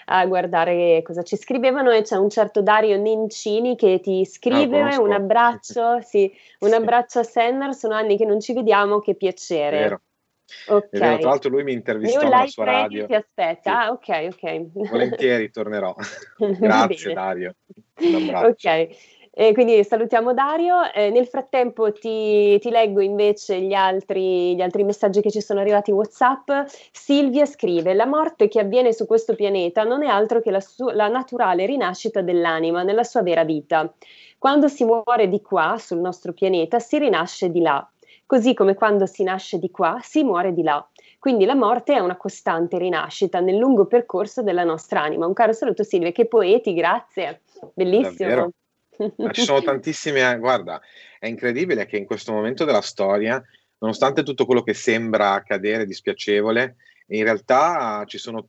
[0.04, 5.00] a guardare cosa ci scrivevano e c'è un certo Dario Nencini che ti scrive ah,
[5.00, 9.78] un abbraccio, sì, un abbraccio a Sennar, sono anni che non ci vediamo, che piacere.
[9.78, 10.00] Vero.
[10.66, 11.00] Okay.
[11.00, 13.06] Vero, tra l'altro lui mi intervistò alla sua radio.
[13.06, 13.68] ti aspetta, sì.
[13.70, 14.60] ah, ok, ok.
[14.90, 15.94] Volentieri tornerò.
[16.36, 17.54] Grazie Dario.
[17.98, 18.68] Un abbraccio.
[18.68, 18.88] Ok.
[19.32, 20.92] E quindi salutiamo Dario.
[20.92, 25.60] Eh, nel frattempo ti, ti leggo invece gli altri, gli altri, messaggi che ci sono
[25.60, 26.50] arrivati WhatsApp.
[26.90, 30.90] Silvia scrive: La morte che avviene su questo pianeta non è altro che la, su-
[30.90, 33.92] la naturale rinascita dell'anima nella sua vera vita.
[34.36, 37.88] Quando si muore di qua, sul nostro pianeta, si rinasce di là.
[38.26, 40.84] Così come quando si nasce di qua, si muore di là.
[41.18, 45.26] Quindi la morte è una costante rinascita nel lungo percorso della nostra anima.
[45.26, 47.42] Un caro saluto Silvia, che poeti, grazie.
[47.74, 48.28] Bellissimo.
[48.28, 48.50] Davvero?
[49.32, 50.80] Ci sono tantissime, guarda,
[51.18, 53.42] è incredibile che in questo momento della storia,
[53.78, 56.76] nonostante tutto quello che sembra accadere dispiacevole,
[57.08, 58.48] in realtà ci sono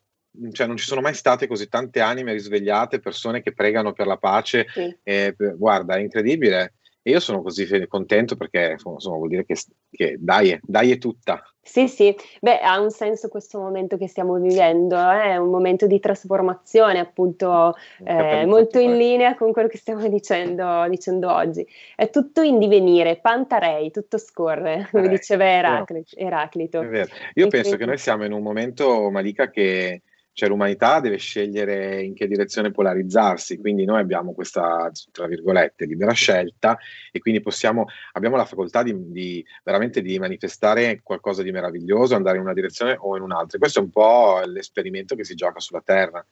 [0.51, 4.17] cioè non ci sono mai state così tante anime risvegliate, persone che pregano per la
[4.17, 4.65] pace.
[4.69, 4.97] Sì.
[5.03, 6.75] Eh, guarda, è incredibile.
[7.03, 9.55] E io sono così contento perché insomma, vuol dire che,
[9.89, 11.43] che dai, dai è tutta.
[11.63, 15.23] Sì, sì, beh, ha un senso questo momento che stiamo vivendo, eh?
[15.23, 20.87] è un momento di trasformazione, appunto, eh, molto in linea con quello che stiamo dicendo,
[20.89, 21.65] dicendo, oggi.
[21.95, 26.17] È tutto in divenire, pantarei, tutto scorre, come eh, diceva Eraclito.
[26.17, 26.81] Eraclito.
[26.81, 27.09] È vero.
[27.35, 27.77] Io e penso quindi...
[27.77, 30.01] che noi siamo in un momento, Malika, che
[30.33, 36.13] cioè l'umanità deve scegliere in che direzione polarizzarsi, quindi noi abbiamo questa, tra virgolette, libera
[36.13, 36.77] scelta
[37.11, 42.37] e quindi possiamo, abbiamo la facoltà di, di, veramente di manifestare qualcosa di meraviglioso, andare
[42.37, 43.57] in una direzione o in un'altra.
[43.57, 46.25] Questo è un po' l'esperimento che si gioca sulla Terra.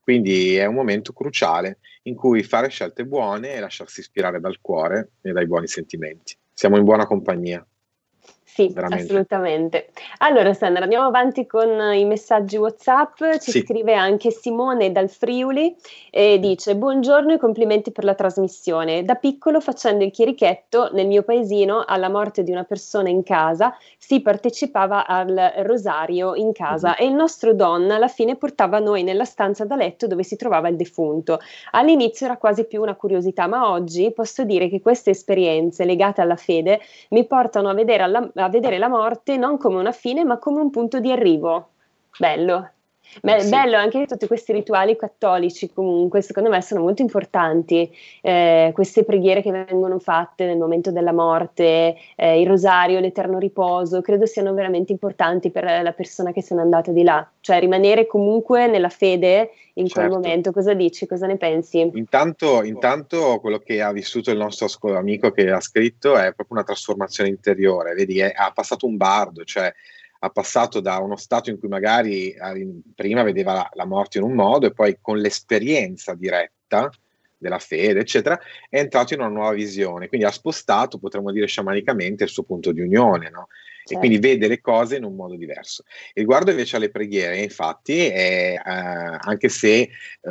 [0.00, 5.10] Quindi è un momento cruciale in cui fare scelte buone e lasciarsi ispirare dal cuore
[5.20, 6.34] e dai buoni sentimenti.
[6.52, 7.64] Siamo in buona compagnia.
[8.58, 9.04] Sì, Veramente.
[9.04, 9.88] assolutamente.
[10.18, 13.16] Allora, Sandra, andiamo avanti con i messaggi WhatsApp.
[13.38, 13.60] Ci sì.
[13.60, 15.76] scrive anche Simone dal Friuli
[16.10, 19.04] e dice: Buongiorno e complimenti per la trasmissione.
[19.04, 23.76] Da piccolo, facendo il chierichetto nel mio paesino, alla morte di una persona in casa,
[23.96, 26.98] si partecipava al rosario in casa mm-hmm.
[26.98, 30.66] e il nostro Don alla fine portava noi nella stanza da letto dove si trovava
[30.66, 31.38] il defunto.
[31.70, 36.34] All'inizio era quasi più una curiosità, ma oggi posso dire che queste esperienze legate alla
[36.34, 40.38] fede mi portano a vedere alla, a vedere la morte non come una fine, ma
[40.38, 41.70] come un punto di arrivo.
[42.18, 42.70] Bello.
[43.22, 43.48] Beh, sì.
[43.48, 47.90] Bello anche tutti questi rituali cattolici, comunque, secondo me sono molto importanti.
[48.20, 54.00] Eh, queste preghiere che vengono fatte nel momento della morte, eh, il rosario, l'eterno riposo,
[54.00, 57.28] credo siano veramente importanti per la persona che se n'è andata di là.
[57.40, 60.00] Cioè, rimanere comunque nella fede in certo.
[60.00, 60.52] quel momento.
[60.52, 61.06] Cosa dici?
[61.06, 61.90] Cosa ne pensi?
[61.94, 66.64] Intanto, intanto, quello che ha vissuto il nostro amico che ha scritto è proprio una
[66.64, 67.94] trasformazione interiore.
[67.94, 69.72] Vedi, è, ha passato un bardo, cioè
[70.20, 72.34] ha passato da uno stato in cui magari
[72.94, 76.90] prima vedeva la, la, morte in un modo e poi con l'esperienza diretta
[77.36, 82.24] della fede, eccetera, è entrato in una nuova visione, quindi ha spostato, potremmo dire sciamanicamente,
[82.24, 83.46] il suo punto di unione, no?
[83.88, 83.94] Certo.
[83.94, 85.84] E quindi vede le cose in un modo diverso.
[86.12, 89.90] riguardo invece alle preghiere, infatti, eh, anche se eh,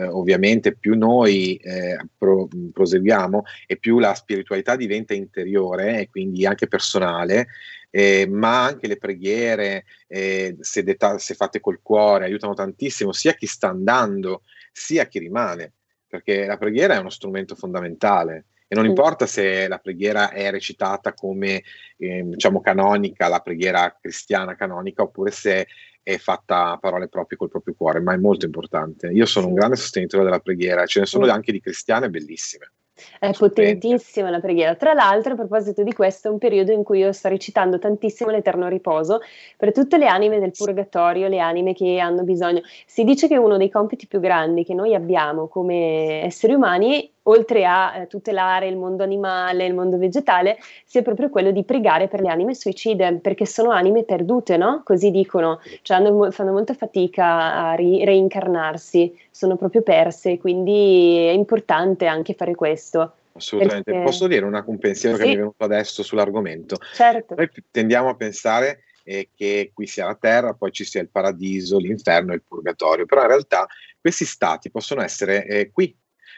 [0.09, 6.67] ovviamente più noi eh, pro, proseguiamo e più la spiritualità diventa interiore e quindi anche
[6.67, 7.47] personale,
[7.89, 13.33] eh, ma anche le preghiere, eh, se, detta, se, fatte col cuore, aiutano tantissimo sia
[13.33, 15.73] chi sta andando sia chi rimane,
[16.07, 18.45] perché la preghiera è uno strumento fondamentale.
[18.67, 21.63] E non importa se la preghiera è recitata come
[21.97, 25.67] eh, diciamo canonica, la preghiera cristiana canonica, oppure se
[26.03, 29.07] è fatta a parole proprie col proprio cuore, ma è molto importante.
[29.07, 32.71] Io sono un grande sostenitore della preghiera, ce ne sono anche di cristiane bellissime.
[33.19, 34.75] È potentissima la preghiera.
[34.75, 38.31] Tra l'altro, a proposito di questo, è un periodo in cui io sto recitando tantissimo
[38.31, 39.19] l'Eterno Riposo
[39.55, 42.61] per tutte le anime del purgatorio, le anime che hanno bisogno.
[42.85, 47.65] Si dice che uno dei compiti più grandi che noi abbiamo come esseri umani oltre
[47.65, 52.21] a eh, tutelare il mondo animale, il mondo vegetale, sia proprio quello di pregare per
[52.21, 54.81] le anime suicide, perché sono anime perdute, no?
[54.83, 61.31] Così dicono, cioè hanno, fanno molta fatica a ri- reincarnarsi, sono proprio perse, quindi è
[61.31, 63.13] importante anche fare questo.
[63.33, 63.91] Assolutamente.
[63.91, 64.05] Perché...
[64.05, 65.21] Posso dire una, un pensiero sì.
[65.21, 66.77] che mi è venuto adesso sull'argomento?
[66.93, 67.35] Certo.
[67.35, 71.77] Noi tendiamo a pensare eh, che qui sia la terra, poi ci sia il paradiso,
[71.77, 73.67] l'inferno e il purgatorio, però in realtà
[73.99, 75.95] questi stati possono essere eh, qui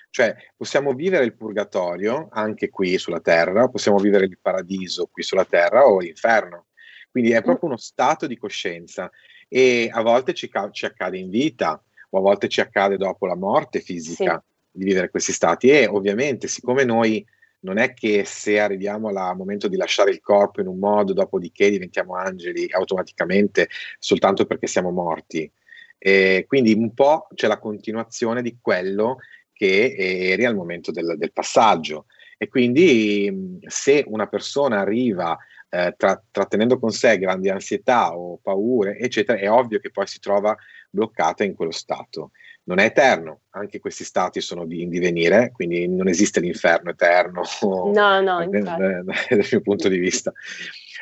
[0.09, 5.45] cioè possiamo vivere il purgatorio anche qui sulla terra, possiamo vivere il paradiso qui sulla
[5.45, 6.67] terra o l'inferno.
[7.11, 9.09] Quindi è proprio uno stato di coscienza
[9.47, 13.25] e a volte ci, ca- ci accade in vita o a volte ci accade dopo
[13.25, 14.77] la morte fisica sì.
[14.77, 17.25] di vivere questi stati e ovviamente siccome noi
[17.61, 21.69] non è che se arriviamo al momento di lasciare il corpo in un modo, dopodiché
[21.69, 25.51] diventiamo angeli automaticamente soltanto perché siamo morti.
[25.97, 29.17] E quindi un po' c'è la continuazione di quello
[29.59, 29.93] che
[30.31, 32.05] eri al momento del, del passaggio.
[32.37, 38.97] E quindi se una persona arriva eh, tra, trattenendo con sé grandi ansietà o paure,
[38.97, 40.55] eccetera, è ovvio che poi si trova
[40.89, 42.31] bloccata in quello stato.
[42.63, 47.41] Non è eterno, anche questi stati sono di, in divenire, quindi non esiste l'inferno eterno.
[47.61, 50.31] No, no, dal, dal mio punto di vista.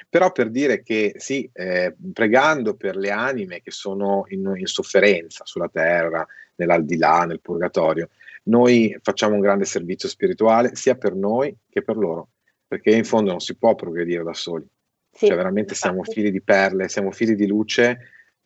[0.10, 5.46] Però per dire che sì, eh, pregando per le anime che sono in, in sofferenza
[5.46, 6.26] sulla terra,
[6.58, 8.10] nell'aldilà, nel purgatorio,
[8.48, 12.30] noi facciamo un grande servizio spirituale sia per noi che per loro,
[12.68, 14.66] perché in fondo non si può progredire da soli.
[15.12, 15.90] Sì, cioè veramente infatti.
[15.90, 17.98] siamo fili di perle, siamo fili di luce,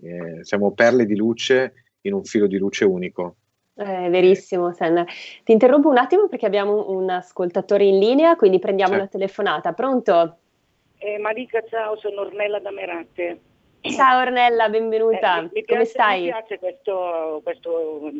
[0.02, 3.36] eh, siamo perle di luce in un filo di luce unico.
[3.74, 5.06] È verissimo, Senna.
[5.44, 9.06] Ti interrompo un attimo perché abbiamo un ascoltatore in linea, quindi prendiamo certo.
[9.06, 9.74] la telefonata.
[9.74, 10.38] Pronto?
[10.98, 13.40] Eh, Marica, ciao, sono Ornella da Merate.
[13.82, 15.40] Ciao Ornella, benvenuta.
[15.40, 16.22] Eh, mi, mi Come stai?
[16.22, 18.12] Mi piace questo, questo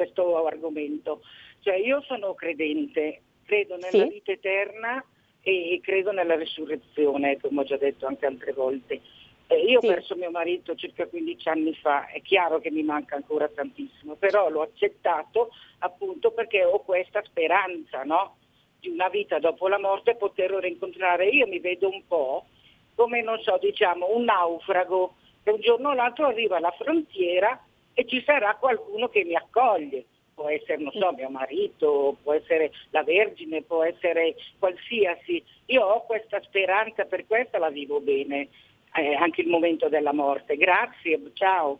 [0.00, 1.20] questo argomento.
[1.60, 4.08] Cioè io sono credente, credo nella sì.
[4.08, 5.04] vita eterna
[5.42, 9.00] e credo nella risurrezione, come ho già detto anche altre volte.
[9.46, 9.86] Eh, io sì.
[9.86, 14.14] ho perso mio marito circa 15 anni fa, è chiaro che mi manca ancora tantissimo,
[14.14, 18.36] però l'ho accettato appunto perché ho questa speranza no?
[18.78, 21.26] di una vita dopo la morte poterlo rincontrare.
[21.28, 22.46] Io mi vedo un po'
[22.94, 27.62] come, non so, diciamo, un naufrago che un giorno o l'altro arriva alla frontiera
[27.94, 30.04] e ci sarà qualcuno che mi accoglie.
[30.34, 35.44] Può essere, non so, mio marito, può essere la Vergine, può essere qualsiasi.
[35.66, 38.48] Io ho questa speranza, per questo la vivo bene,
[38.94, 40.56] eh, anche il momento della morte.
[40.56, 41.78] Grazie, ciao.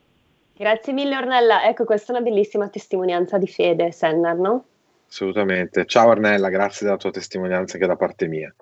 [0.61, 4.65] Grazie mille Ornella, ecco questa è una bellissima testimonianza di fede, Sennar, no?
[5.09, 5.87] Assolutamente.
[5.87, 8.55] Ciao Ornella, grazie della tua testimonianza che è da parte mia.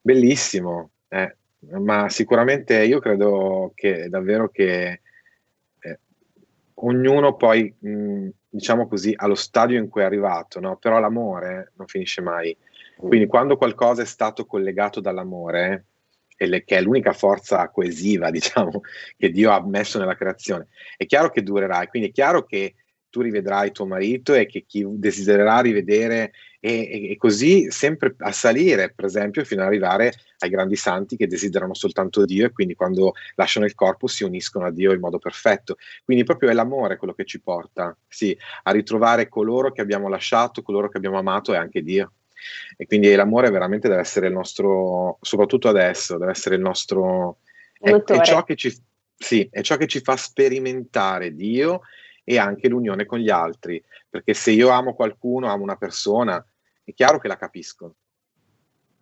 [0.00, 1.36] Bellissimo, eh,
[1.72, 5.02] ma sicuramente io credo che davvero che
[6.80, 10.76] ognuno poi, mh, diciamo così, ha lo stadio in cui è arrivato, no?
[10.76, 12.56] però l'amore non finisce mai.
[12.96, 13.28] Quindi mm.
[13.28, 15.86] quando qualcosa è stato collegato dall'amore,
[16.36, 18.80] che è l'unica forza coesiva, diciamo,
[19.16, 21.86] che Dio ha messo nella creazione, è chiaro che durerà.
[21.86, 22.74] Quindi è chiaro che
[23.10, 28.92] tu rivedrai tuo marito e che chi desidererà rivedere e, e, così sempre a salire,
[28.92, 33.12] per esempio, fino ad arrivare ai grandi santi che desiderano soltanto Dio e quindi quando
[33.36, 35.76] lasciano il corpo si uniscono a Dio in modo perfetto.
[36.04, 40.62] Quindi proprio è l'amore quello che ci porta, sì, a ritrovare coloro che abbiamo lasciato,
[40.62, 42.12] coloro che abbiamo amato e anche Dio.
[42.76, 47.38] E quindi l'amore veramente deve essere il nostro, soprattutto adesso, deve essere il nostro...
[47.80, 48.76] È, è, ciò che ci,
[49.16, 51.82] sì, è ciò che ci fa sperimentare Dio
[52.30, 56.44] e anche l'unione con gli altri, perché se io amo qualcuno, amo una persona,
[56.84, 57.94] è chiaro che la capisco.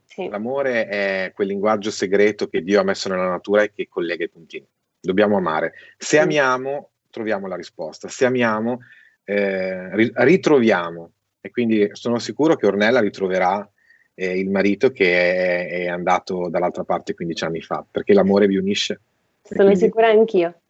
[0.05, 0.29] Sì.
[0.29, 4.29] L'amore è quel linguaggio segreto che Dio ha messo nella natura e che collega i
[4.29, 4.64] puntini.
[5.01, 5.72] Dobbiamo amare.
[5.99, 8.07] Se amiamo, troviamo la risposta.
[8.07, 8.79] Se amiamo,
[9.24, 11.11] eh, ritroviamo
[11.41, 13.68] e quindi sono sicuro che Ornella ritroverà
[14.14, 18.57] eh, il marito che è, è, andato dall'altra parte 15 anni fa, perché l'amore vi
[18.57, 19.01] unisce.
[19.43, 19.81] Sono quindi...
[19.81, 20.61] sicura anch'io.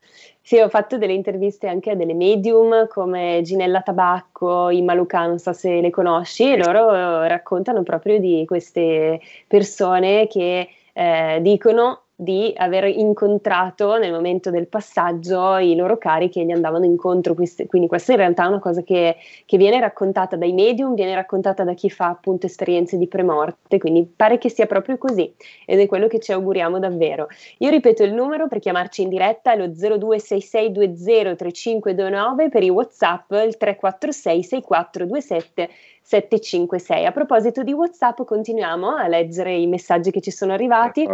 [0.46, 5.40] Sì, ho fatto delle interviste anche a delle medium come Ginella Tabacco, Imma Luca, non
[5.40, 12.50] so se le conosci, e loro raccontano proprio di queste persone che eh, dicono di
[12.56, 17.34] aver incontrato nel momento del passaggio i loro cari che gli andavano incontro.
[17.34, 21.62] Quindi questa in realtà è una cosa che, che, viene raccontata dai medium, viene raccontata
[21.62, 25.30] da chi fa appunto esperienze di premorte, quindi pare che sia proprio così
[25.66, 27.28] ed è quello che ci auguriamo davvero.
[27.58, 33.58] Io ripeto il numero per chiamarci in diretta è lo 0266203529 per i Whatsapp il
[33.58, 35.68] 346 6427
[36.00, 37.04] 756.
[37.04, 41.04] A proposito di WhatsApp, continuiamo a leggere i messaggi che ci sono arrivati.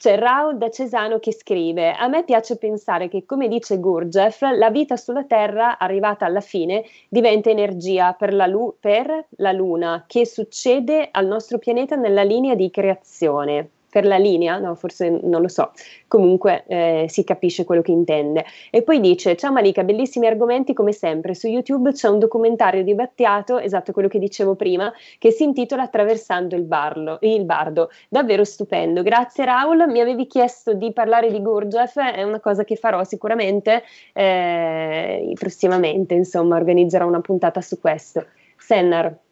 [0.00, 4.70] C'è Raul da Cesano che scrive: A me piace pensare che, come dice Gurdjieff, la
[4.70, 10.24] vita sulla Terra, arrivata alla fine, diventa energia per la, lu- per la Luna, che
[10.24, 15.48] succede al nostro pianeta nella linea di creazione per la linea, no, forse non lo
[15.48, 15.72] so,
[16.06, 18.44] comunque eh, si capisce quello che intende.
[18.70, 21.34] E poi dice: Ciao Malika, bellissimi argomenti come sempre.
[21.34, 25.82] Su YouTube c'è un documentario di Battiato, esatto quello che dicevo prima, che si intitola
[25.82, 27.90] Attraversando il, barlo, il bardo.
[28.08, 29.02] Davvero stupendo.
[29.02, 29.88] Grazie Raul.
[29.88, 33.82] Mi avevi chiesto di parlare di Gurdjieff, è una cosa che farò sicuramente
[34.12, 38.24] eh, prossimamente, insomma, organizzerò una puntata su questo.
[38.56, 39.29] Sennar.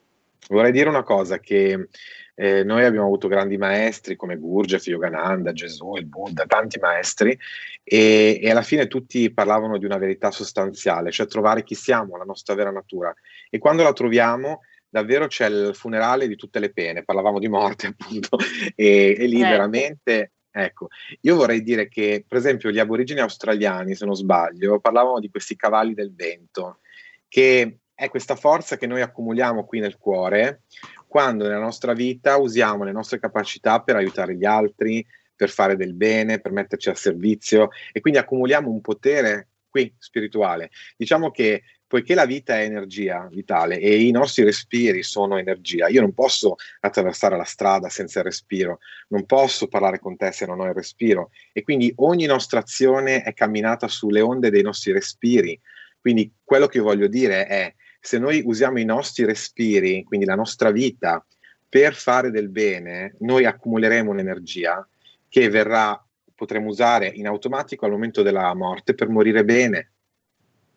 [0.48, 1.88] Vorrei dire una cosa che
[2.34, 7.36] eh, noi abbiamo avuto grandi maestri come Gurdjieff, Yogananda, Gesù, il Buddha, tanti maestri
[7.82, 12.24] e, e, alla fine tutti parlavano di una verità sostanziale, cioè trovare chi siamo, la
[12.24, 13.12] nostra vera natura.
[13.50, 17.88] E quando la troviamo davvero c'è il funerale di tutte le pene, parlavamo di morte
[17.98, 18.38] appunto,
[18.74, 19.48] e, e lì eh.
[19.48, 20.88] veramente Ecco,
[21.20, 25.54] io vorrei dire che, per esempio, gli aborigeni australiani, se non sbaglio, parlavano di questi
[25.54, 26.80] cavalli del vento,
[27.28, 30.62] che è questa forza che noi accumuliamo qui nel cuore,
[31.08, 35.94] quando nella nostra vita usiamo le nostre capacità per aiutare gli altri, per fare del
[35.94, 40.70] bene, per metterci al servizio e quindi accumuliamo un potere qui spirituale.
[40.96, 46.00] Diciamo che poiché la vita è energia vitale e i nostri respiri sono energia, io
[46.00, 48.78] non posso attraversare la strada senza il respiro,
[49.08, 53.22] non posso parlare con te se non ho il respiro e quindi ogni nostra azione
[53.22, 55.60] è camminata sulle onde dei nostri respiri.
[56.00, 57.74] Quindi quello che voglio dire è
[58.08, 61.22] se noi usiamo i nostri respiri, quindi la nostra vita,
[61.68, 64.88] per fare del bene, noi accumuleremo un'energia
[65.28, 66.02] che verrà,
[66.34, 69.90] potremo usare in automatico al momento della morte per morire bene,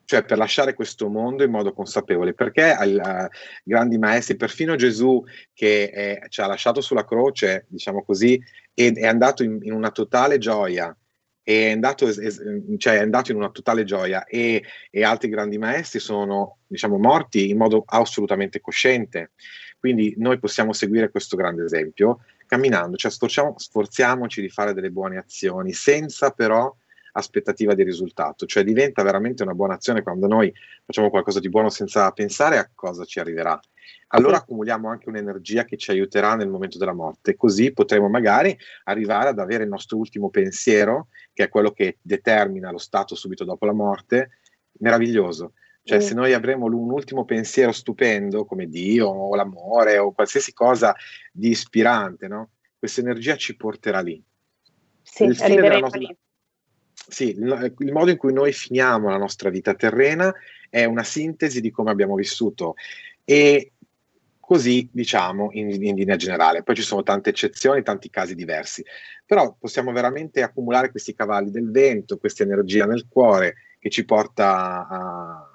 [0.03, 2.33] cioè per lasciare questo mondo in modo consapevole.
[2.33, 2.99] Perché ai
[3.63, 5.23] grandi maestri, perfino Gesù
[5.53, 9.91] che è, ci ha lasciato sulla croce, diciamo così, ed è andato in, in una
[9.91, 10.93] totale gioia
[11.43, 12.11] è andato,
[12.77, 17.49] cioè è andato in una totale gioia e, e, altri grandi maestri sono diciamo, morti
[17.49, 19.31] in modo assolutamente cosciente.
[19.79, 25.17] Quindi noi possiamo seguire questo grande esempio camminando, cioè sforziamo, sforziamoci di fare delle buone
[25.17, 26.73] azioni senza però
[27.13, 30.53] aspettativa di risultato, cioè diventa veramente una buona azione quando noi
[30.85, 33.59] facciamo qualcosa di buono senza pensare a cosa ci arriverà
[34.13, 39.29] allora accumuliamo anche un'energia che ci aiuterà nel momento della morte, così potremo magari arrivare
[39.29, 43.65] ad avere il nostro ultimo pensiero, che è quello che determina lo stato subito dopo
[43.65, 44.39] la morte,
[44.79, 45.53] meraviglioso.
[45.83, 46.01] Cioè, mm.
[46.01, 50.93] se noi avremo un ultimo pensiero stupendo, come Dio o l'amore o qualsiasi cosa
[51.31, 52.49] di ispirante, no?
[52.77, 54.21] questa energia ci porterà lì.
[55.01, 55.37] Sì, il
[55.79, 55.99] nostra...
[55.99, 56.17] lì.
[57.07, 60.33] Sì, il, il modo in cui noi finiamo la nostra vita terrena
[60.69, 62.75] è una sintesi di come abbiamo vissuto
[63.25, 63.73] e
[64.39, 66.63] così diciamo in, in, linea generale.
[66.63, 68.83] Poi ci sono tante eccezioni, tanti casi diversi,
[69.25, 74.87] però possiamo veramente accumulare questi cavalli del vento, questa energia nel cuore che ci porta
[74.87, 75.50] a...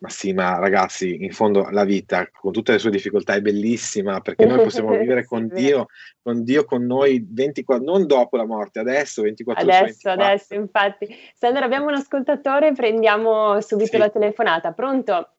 [0.00, 4.20] Ma sì, ma ragazzi, in fondo la vita con tutte le sue difficoltà è bellissima
[4.20, 5.86] perché noi possiamo vivere con Dio,
[6.22, 9.76] con Dio con noi 24, non dopo la morte, adesso 24 ore.
[9.76, 11.08] Adesso, adesso, infatti.
[11.34, 13.98] Sandra, abbiamo un ascoltatore, prendiamo subito sì.
[13.98, 14.72] la telefonata.
[14.72, 15.32] Pronto?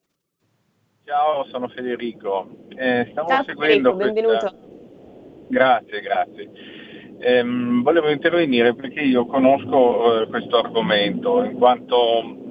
[1.04, 2.50] Ciao, sono Federico.
[2.76, 4.50] Eh, stavo Ciao seguendo Federico, questa...
[4.50, 5.46] benvenuto.
[5.48, 6.50] Grazie, grazie.
[7.18, 12.48] Eh, volevo intervenire perché io conosco eh, questo argomento, in quanto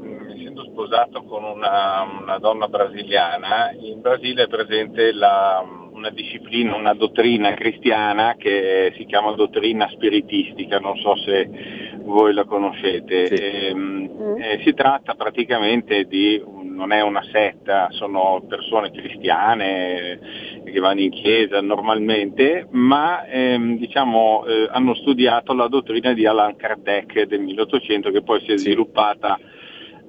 [0.60, 6.93] essendo sposato con una, una, donna brasiliana, in Brasile è presente la, una disciplina, una
[6.93, 11.49] dottrina cristiana che si chiama dottrina spiritistica, non so se
[12.03, 13.28] voi la conoscete.
[13.28, 13.34] Sì.
[13.34, 14.41] E, ehm, mm.
[14.41, 20.18] eh, si tratta praticamente di non è una setta, sono persone cristiane
[20.64, 26.55] che vanno in chiesa normalmente, ma ehm, diciamo, eh, hanno studiato la dottrina di Allan
[26.55, 29.38] Kardec del 1800 che poi si è sviluppata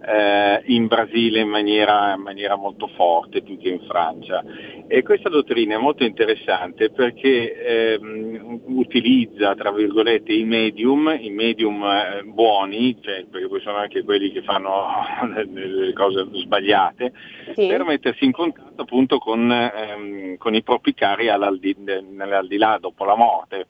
[0.02, 4.42] eh, in Brasile in maniera, in maniera, molto forte più che in Francia.
[4.86, 11.82] E questa dottrina è molto interessante perché ehm, utilizza, tra virgolette, i medium, i medium
[11.84, 14.86] eh, buoni, cioè, perché poi sono anche quelli che fanno
[15.46, 17.12] delle cose sbagliate,
[17.54, 17.66] sì.
[17.66, 23.66] per mettersi in contatto appunto con, ehm, con i propri cari nell'aldilà dopo la morte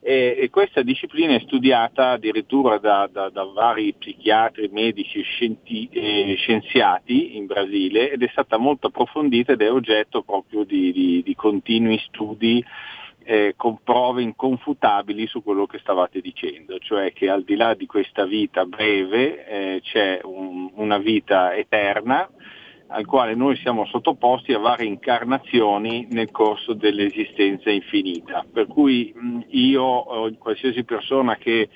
[0.00, 6.34] e, e, questa disciplina è studiata addirittura da, da, da vari psichiatri, medici scienti, eh,
[6.38, 11.34] scienziati in Brasile ed è stata molto approfondita ed è oggetto proprio di, di, di
[11.34, 12.64] continui studi
[13.24, 17.84] eh, con prove inconfutabili su quello che stavate dicendo, cioè che al di là di
[17.84, 22.26] questa vita breve eh, c'è un, una vita eterna
[22.88, 28.44] al quale noi siamo sottoposti a varie incarnazioni nel corso dell'esistenza infinita.
[28.50, 29.14] Per cui
[29.48, 31.68] io o qualsiasi persona che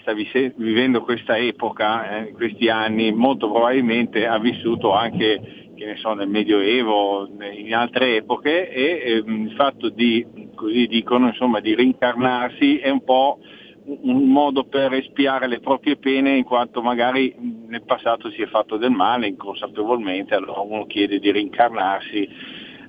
[0.00, 6.12] sta vivendo questa epoca, eh, questi anni, molto probabilmente ha vissuto anche che ne so,
[6.12, 12.76] nel Medioevo, in altre epoche e eh, il fatto di, così dicono, insomma, di rincarnarsi
[12.78, 13.38] è un po'
[13.84, 17.34] un modo per espiare le proprie pene in quanto magari
[17.66, 22.28] nel passato si è fatto del male inconsapevolmente, allora uno chiede di rincarnarsi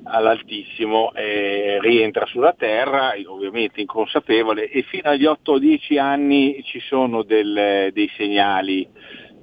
[0.04, 7.90] all'Altissimo e rientra sulla terra, ovviamente inconsapevole, e fino agli 8-10 anni ci sono del,
[7.94, 8.88] dei segnali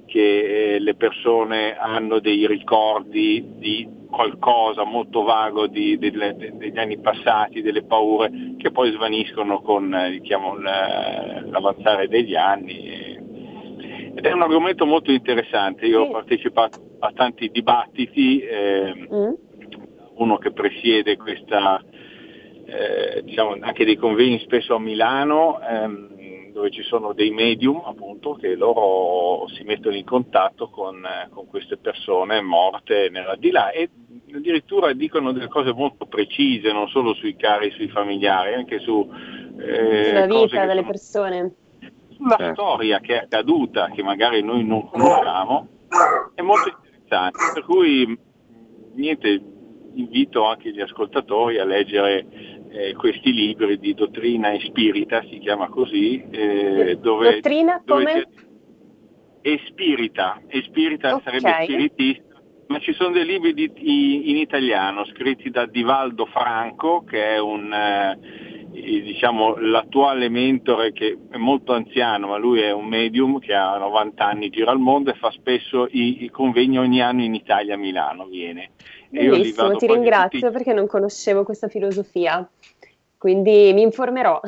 [0.09, 6.99] che eh, le persone hanno dei ricordi di qualcosa molto vago di, delle, degli anni
[6.99, 13.17] passati, delle paure che poi svaniscono con eh, diciamo, l'avanzare degli anni.
[14.15, 19.33] Ed è un argomento molto interessante, io ho partecipato a tanti dibattiti, eh, mm.
[20.15, 21.81] uno che presiede questa,
[22.65, 26.18] eh, diciamo, anche dei convegni spesso a Milano, ehm,
[26.59, 31.77] dove ci sono dei medium appunto che loro si mettono in contatto con, con queste
[31.77, 33.89] persone morte nell'aldilà e
[34.33, 39.09] addirittura dicono delle cose molto precise, non solo sui cari, sui familiari, anche su
[39.57, 41.53] eh, sulla vita delle persone.
[42.09, 42.61] Sulla certo.
[42.61, 45.67] storia che è accaduta, che magari noi non conosciamo,
[46.35, 47.39] è molto interessante.
[47.53, 48.19] Per cui
[48.95, 49.41] niente,
[49.93, 55.69] invito anche gli ascoltatori a leggere eh, questi libri di dottrina e spirita, si chiama
[55.69, 57.33] così, eh, dove...
[57.35, 58.27] Dottrina dove come?
[59.41, 61.39] E spirita, e spirita okay.
[61.39, 67.35] sarebbe spiritista, ma ci sono dei libri di, in italiano scritti da Divaldo Franco, che
[67.35, 67.73] è un...
[67.73, 73.77] Eh, diciamo, l'attuale mentore che è molto anziano, ma lui è un medium che ha
[73.77, 77.73] 90 anni, gira al mondo e fa spesso i, i convegni ogni anno in Italia,
[77.73, 78.71] a Milano viene.
[79.09, 80.51] Benissimo, ti ringrazio tutti...
[80.51, 82.47] perché non conoscevo questa filosofia,
[83.17, 84.39] quindi mi informerò.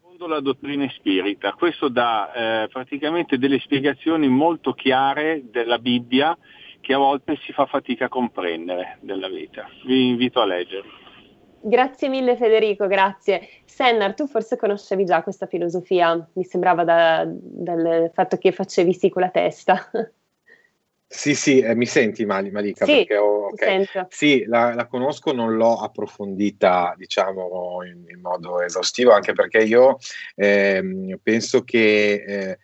[0.00, 6.36] Secondo la dottrina spirita, questo dà eh, praticamente delle spiegazioni molto chiare della Bibbia
[6.80, 9.68] che a volte si fa fatica a comprendere della vita.
[9.84, 10.98] Vi invito a leggerlo.
[11.62, 13.46] Grazie mille Federico, grazie.
[13.64, 19.10] Sennar, tu forse conoscevi già questa filosofia, mi sembrava da, dal fatto che facevi sì
[19.10, 19.90] con la testa.
[21.12, 22.84] Sì, sì, eh, mi senti Mal- Malika?
[22.84, 23.84] Sì, ho, okay.
[24.08, 29.98] sì la, la, conosco, non l'ho approfondita, diciamo, in, in modo esaustivo, anche perché io
[30.36, 32.58] eh, penso che eh,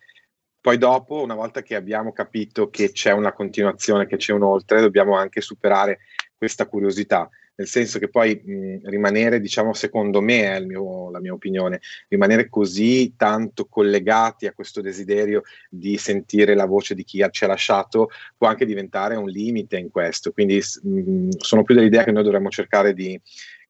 [0.61, 4.81] poi dopo, una volta che abbiamo capito che c'è una continuazione, che c'è un oltre,
[4.81, 5.99] dobbiamo anche superare
[6.37, 11.33] questa curiosità nel senso che poi mh, rimanere, diciamo, secondo me, è mio, la mia
[11.33, 17.45] opinione, rimanere così tanto collegati a questo desiderio di sentire la voce di chi ci
[17.45, 20.33] ha lasciato può anche diventare un limite in questo.
[20.33, 23.19] Quindi mh, sono più dell'idea che noi dovremmo cercare di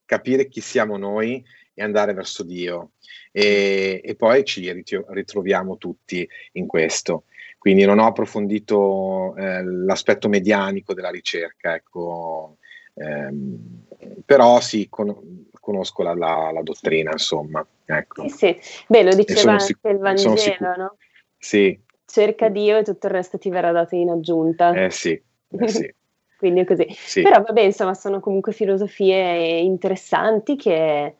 [0.04, 2.92] capire chi siamo noi e andare verso Dio.
[3.30, 4.72] E, e poi ci
[5.08, 7.24] ritroviamo tutti in questo.
[7.58, 12.58] Quindi non ho approfondito eh, l'aspetto medianico della ricerca, ecco,
[12.98, 13.84] Ehm,
[14.24, 17.64] però sì, con, conosco la, la, la, dottrina, insomma.
[17.84, 18.28] Ecco.
[18.28, 18.84] Sì, sì.
[18.88, 20.96] Beh, lo diceva anche sic- il Vangelo, no?
[21.38, 21.78] Sì.
[22.04, 24.72] Cerca Dio e tutto il resto ti verrà dato in aggiunta.
[24.72, 25.20] Eh sì,
[25.50, 25.94] eh sì.
[26.36, 26.86] Quindi è così.
[26.90, 27.22] Sì.
[27.22, 31.16] Però vabbè, insomma, sono comunque filosofie interessanti che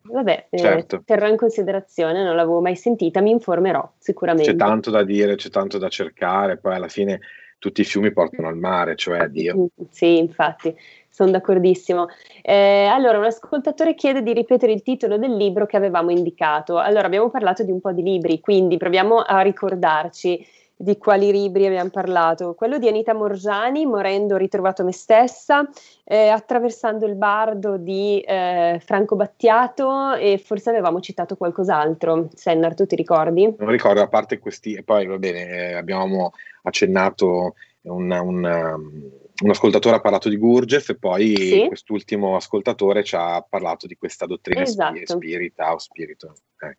[0.00, 0.96] vabbè, eh, certo.
[0.96, 4.52] eh, terrò in considerazione, non l'avevo mai sentita, mi informerò sicuramente.
[4.52, 7.20] C'è tanto da dire, c'è tanto da cercare, poi alla fine
[7.58, 9.68] tutti i fiumi portano al mare, cioè a Dio.
[9.90, 10.76] Sì, infatti,
[11.08, 12.06] sono d'accordissimo.
[12.42, 16.78] Eh, allora, un ascoltatore chiede di ripetere il titolo del libro che avevamo indicato.
[16.78, 20.46] Allora, abbiamo parlato di un po' di libri, quindi proviamo a ricordarci.
[20.80, 22.54] di quali libri abbiamo parlato?
[22.54, 25.68] Quello di Anita Morgiani, Morendo ritrovato me stessa,
[26.04, 32.28] eh, Attraversando il bardo di eh, Franco Battiato e forse avevamo citato qualcos'altro.
[32.32, 33.52] Sennar, tu ti ricordi?
[33.58, 36.30] Non ricordo, a parte questi, e poi va bene, eh, abbiamo
[36.68, 41.64] accennato una, una, un ascoltatore ha parlato di Gurgef e poi sì.
[41.66, 45.04] quest'ultimo ascoltatore ci ha parlato di questa dottrina esatto.
[45.04, 46.34] spirita o spirito.
[46.60, 46.76] Eh.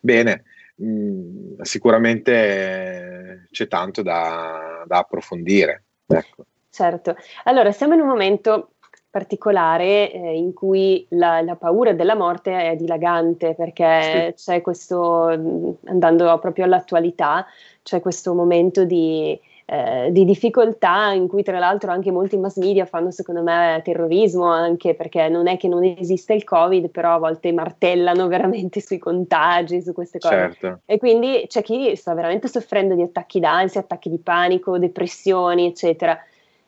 [0.00, 0.44] Bene,
[0.76, 5.84] mh, mm, sicuramente c'è tanto da, da approfondire.
[6.06, 6.46] Ecco.
[6.70, 8.73] Certo, allora siamo in un momento
[9.14, 14.44] particolare eh, in cui la, la, paura della morte è dilagante perché sì.
[14.44, 17.46] c'è questo, mm, andando proprio all'attualità,
[17.84, 22.84] c'è questo momento di eh, di difficoltà in cui tra l'altro anche molti mass media
[22.84, 27.18] fanno secondo me terrorismo anche perché non è che non esiste il covid però a
[27.18, 30.80] volte martellano veramente sui contagi su queste cose certo.
[30.84, 36.18] e quindi c'è chi sta veramente soffrendo di attacchi d'ansia attacchi di panico depressioni eccetera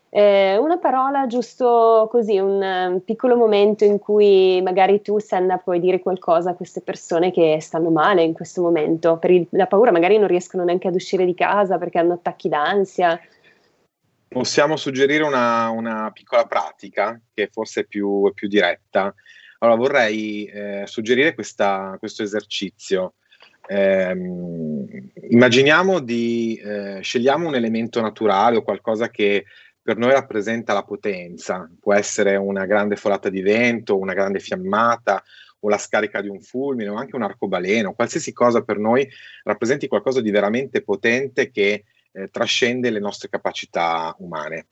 [0.09, 5.81] eh, una parola giusto così, un um, piccolo momento in cui magari tu, Senna, puoi
[5.81, 9.91] dire qualcosa a queste persone che stanno male in questo momento, per il, la paura
[9.91, 13.21] magari non riescono neanche ad uscire di casa perché hanno attacchi d'ansia.
[14.29, 19.15] Possiamo suggerire una, una piccola pratica che forse è più, più diretta.
[19.59, 23.15] Allora vorrei eh, suggerire questa, questo esercizio.
[23.69, 24.17] Eh,
[25.31, 29.45] immaginiamo di eh, scegliamo un elemento naturale o qualcosa che
[29.87, 35.23] per noi rappresenta la potenza, può essere una grande folata di vento, una grande fiammata
[35.61, 39.09] o la scarica di un fulmine o anche un arcobaleno, qualsiasi cosa per noi
[39.45, 44.71] rappresenti qualcosa di veramente potente che eh, trascende le nostre capacità umane.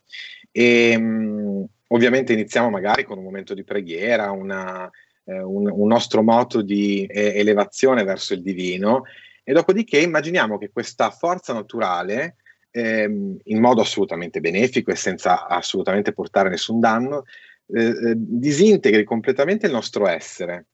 [0.50, 4.90] E mh, mm, ovviamente iniziamo magari con un momento di preghiera, una,
[5.26, 9.04] eh, un, un, nostro moto di eh, elevazione verso il divino
[9.44, 12.34] e dopodiché immaginiamo che questa forza naturale
[12.74, 17.24] ehm, in modo assolutamente benefico e senza assolutamente portare nessun danno,
[17.66, 20.66] eh, eh, disintegri completamente il nostro essere.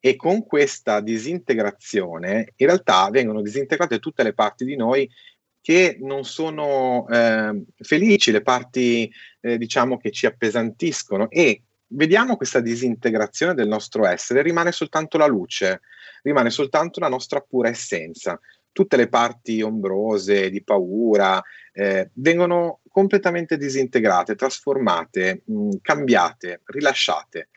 [0.00, 5.08] E con questa disintegrazione, in realtà vengono disintegrate tutte le parti di noi
[5.60, 12.60] che non sono eh, felici, le parti eh, diciamo che ci appesantiscono e vediamo questa
[12.60, 15.80] disintegrazione del nostro essere, rimane soltanto la luce,
[16.22, 18.38] rimane soltanto la nostra pura essenza
[18.76, 27.48] tutte le parti ombrose, di paura, eh, vengono completamente disintegrate, trasformate, mh, cambiate, rilasciate.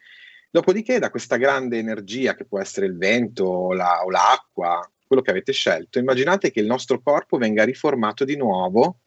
[0.50, 5.32] Dopodiché, da questa grande energia che può essere il vento la, o l'acqua, quello che
[5.32, 9.00] avete scelto, immaginate che il nostro corpo venga riformato di nuovo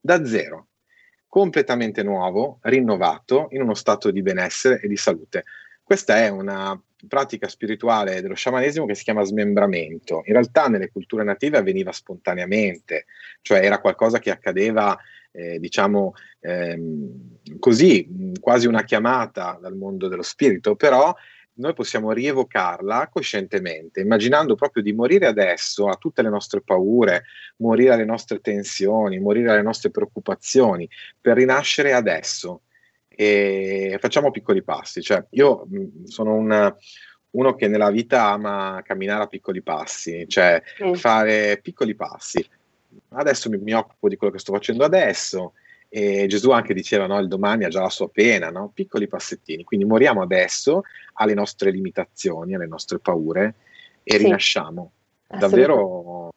[0.00, 0.68] da zero,
[1.26, 5.44] completamente nuovo, rinnovato, in uno stato di benessere e di salute.
[5.82, 10.22] Questa è una pratica spirituale dello sciamanesimo che si chiama smembramento.
[10.26, 13.06] In realtà nelle culture native avveniva spontaneamente,
[13.42, 14.98] cioè era qualcosa che accadeva,
[15.30, 21.14] eh, diciamo, ehm, così, quasi una chiamata dal mondo dello spirito, però
[21.58, 27.24] noi possiamo rievocarla coscientemente, immaginando proprio di morire adesso a tutte le nostre paure,
[27.56, 30.88] morire alle nostre tensioni, morire alle nostre preoccupazioni,
[31.20, 32.62] per rinascere adesso
[33.20, 35.02] e facciamo piccoli passi.
[35.02, 36.74] Cioè, io mh, sono un,
[37.30, 40.92] uno che nella vita ama camminare a piccoli passi, cioè mm.
[40.92, 42.48] fare piccoli passi.
[43.08, 45.54] Adesso mi, mi, occupo di quello che sto facendo adesso.
[45.88, 48.70] E Gesù anche diceva: no, il domani ha già la sua pena, no?
[48.72, 49.64] piccoli passettini.
[49.64, 50.82] Quindi moriamo adesso
[51.14, 53.56] alle nostre limitazioni, alle nostre paure
[54.04, 54.18] e sì.
[54.18, 54.92] rinasciamo.
[55.26, 56.28] Davvero,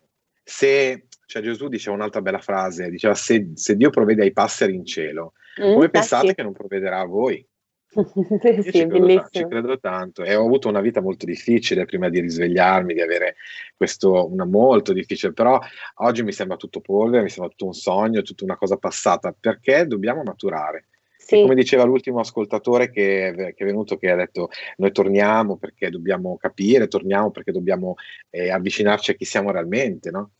[0.44, 4.86] se cioè Gesù diceva un'altra bella frase: diceva, se, se Dio provvede ai passeri in
[4.86, 6.36] cielo, Mm, Come pensate sì.
[6.36, 7.46] che non provvederà a voi?
[7.92, 12.22] sì, ci, credo, ci, credo tanto e ho avuto una vita molto difficile prima di
[12.22, 13.36] risvegliarmi, di avere
[13.76, 15.60] questo, una molto difficile, però
[15.96, 19.86] oggi mi sembra tutto polvere, mi sembra tutto un sogno, tutta una cosa passata, perché
[19.88, 20.86] dobbiamo maturare.
[21.22, 21.44] Sì.
[21.44, 26.36] come diceva l'ultimo ascoltatore che, che, è venuto, che ha detto noi torniamo perché dobbiamo
[26.36, 27.94] capire, torniamo perché dobbiamo
[28.32, 30.32] eh, avvicinarci a chi siamo realmente, no?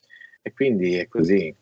[0.42, 1.54] E quindi è così.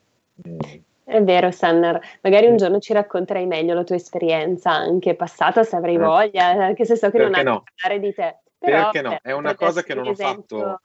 [0.48, 0.60] Mm.
[1.04, 5.76] È vero, Sanner, magari un giorno ci racconterai meglio la tua esperienza anche passata, se
[5.76, 6.00] avrai eh.
[6.00, 7.64] voglia, anche se so che Perché non hai no?
[7.76, 8.38] parlare di te.
[8.60, 9.18] Però, Perché no?
[9.20, 10.82] È una cosa che non ho fatto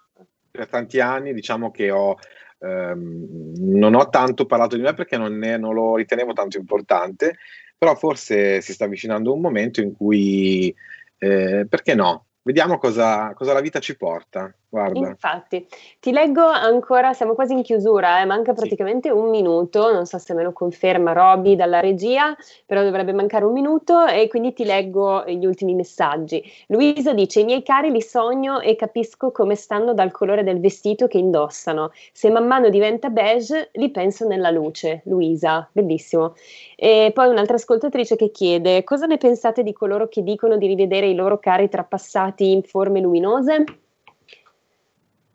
[0.50, 2.16] per tanti anni, diciamo che ho,
[2.60, 7.36] ehm, non ho tanto parlato di me perché non, ne, non lo ritenevo tanto importante,
[7.76, 10.74] però forse si sta avvicinando un momento in cui,
[11.18, 12.26] eh, perché no?
[12.44, 14.54] vediamo cosa, cosa la vita ci porta.
[14.74, 14.98] Guarda.
[14.98, 15.64] Infatti,
[16.00, 19.14] ti leggo ancora, siamo quasi in chiusura, eh, manca praticamente sì.
[19.14, 23.52] un minuto, non so se me lo conferma Roby dalla regia, però dovrebbe mancare un
[23.52, 26.42] minuto e quindi ti leggo gli ultimi messaggi.
[26.66, 31.06] Luisa dice, i miei cari li sogno e capisco come stanno dal colore del vestito
[31.06, 31.92] che indossano.
[32.12, 35.02] Se man mano diventa beige, li penso nella luce.
[35.04, 36.34] Luisa, bellissimo.
[36.74, 41.06] E poi un'altra ascoltatrice che chiede, cosa ne pensate di coloro che dicono di rivedere
[41.06, 43.64] i loro cari trapassati in forme luminose?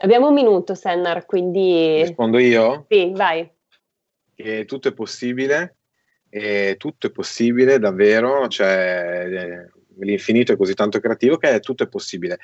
[0.01, 2.03] Abbiamo un minuto, Sennar, quindi...
[2.03, 2.85] Rispondo io?
[2.87, 3.49] Sì, vai.
[4.33, 5.75] Che tutto è possibile,
[6.29, 11.89] e tutto è possibile davvero, cioè eh, l'infinito è così tanto creativo che tutto è
[11.89, 12.39] possibile.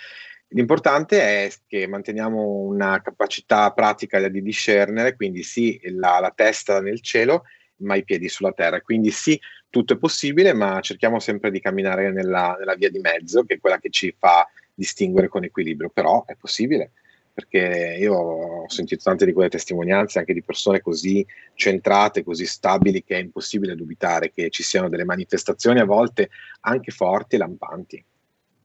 [0.50, 7.00] L'importante è che manteniamo una capacità pratica di discernere, quindi sì, la, la testa nel
[7.00, 7.44] cielo,
[7.78, 8.82] ma i piedi sulla terra.
[8.82, 9.40] Quindi sì,
[9.70, 13.60] tutto è possibile, ma cerchiamo sempre di camminare nella, nella via di mezzo, che è
[13.60, 16.92] quella che ci fa distinguere con equilibrio, però è possibile
[17.36, 21.24] perché io ho sentito tante di quelle testimonianze anche di persone così
[21.54, 26.30] centrate, così stabili che è impossibile dubitare che ci siano delle manifestazioni a volte
[26.62, 28.06] anche forti e lampanti.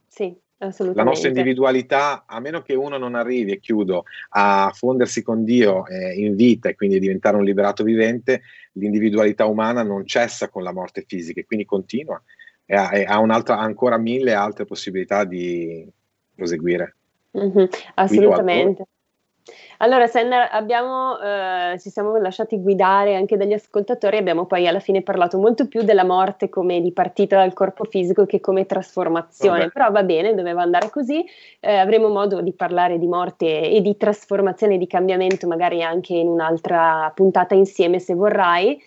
[0.06, 0.94] Sì, assolutamente.
[0.94, 5.84] La nostra individualità, a meno che uno non arrivi, e chiudo, a fondersi con Dio
[5.88, 8.42] eh, in vita e quindi diventare un liberato vivente,
[8.74, 12.22] l'individualità umana non cessa con la morte fisica e quindi continua
[12.64, 13.18] e ha, e ha
[13.58, 15.84] ancora mille altre possibilità di
[16.36, 16.94] proseguire.
[17.38, 17.64] Mm-hmm,
[17.94, 18.84] assolutamente.
[19.78, 25.02] Allora, Senna, abbiamo, eh, ci siamo lasciati guidare anche dagli ascoltatori, abbiamo poi alla fine
[25.02, 29.70] parlato molto più della morte come di partita dal corpo fisico che come trasformazione, Vabbè.
[29.70, 31.24] però va bene, doveva andare così,
[31.60, 36.28] eh, avremo modo di parlare di morte e di trasformazione di cambiamento magari anche in
[36.28, 38.80] un'altra puntata insieme se vorrai.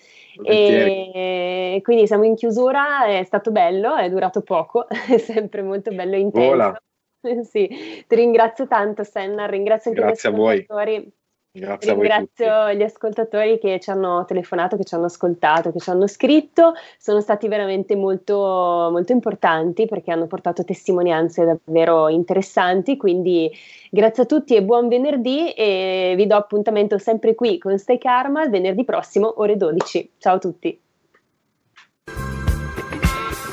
[0.43, 6.15] E quindi siamo in chiusura, è stato bello, è durato poco, è sempre molto bello
[6.15, 6.49] e intenso.
[6.49, 6.81] Vola.
[7.49, 7.67] sì,
[8.07, 11.11] ti ringrazio tanto Senna, ringrazio anche Grazie gli ascoltatori.
[11.55, 16.07] Grazie Ringrazio gli ascoltatori che ci hanno telefonato, che ci hanno ascoltato, che ci hanno
[16.07, 23.51] scritto, sono stati veramente molto, molto importanti perché hanno portato testimonianze davvero interessanti, quindi
[23.91, 28.41] grazie a tutti e buon venerdì e vi do appuntamento sempre qui con Stay Karma
[28.43, 30.13] il venerdì prossimo ore 12.
[30.17, 30.79] Ciao a tutti.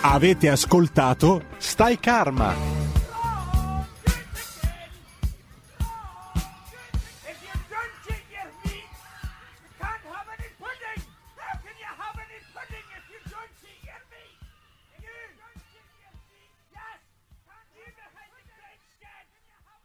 [0.03, 2.80] Avete ascoltato Stai Karma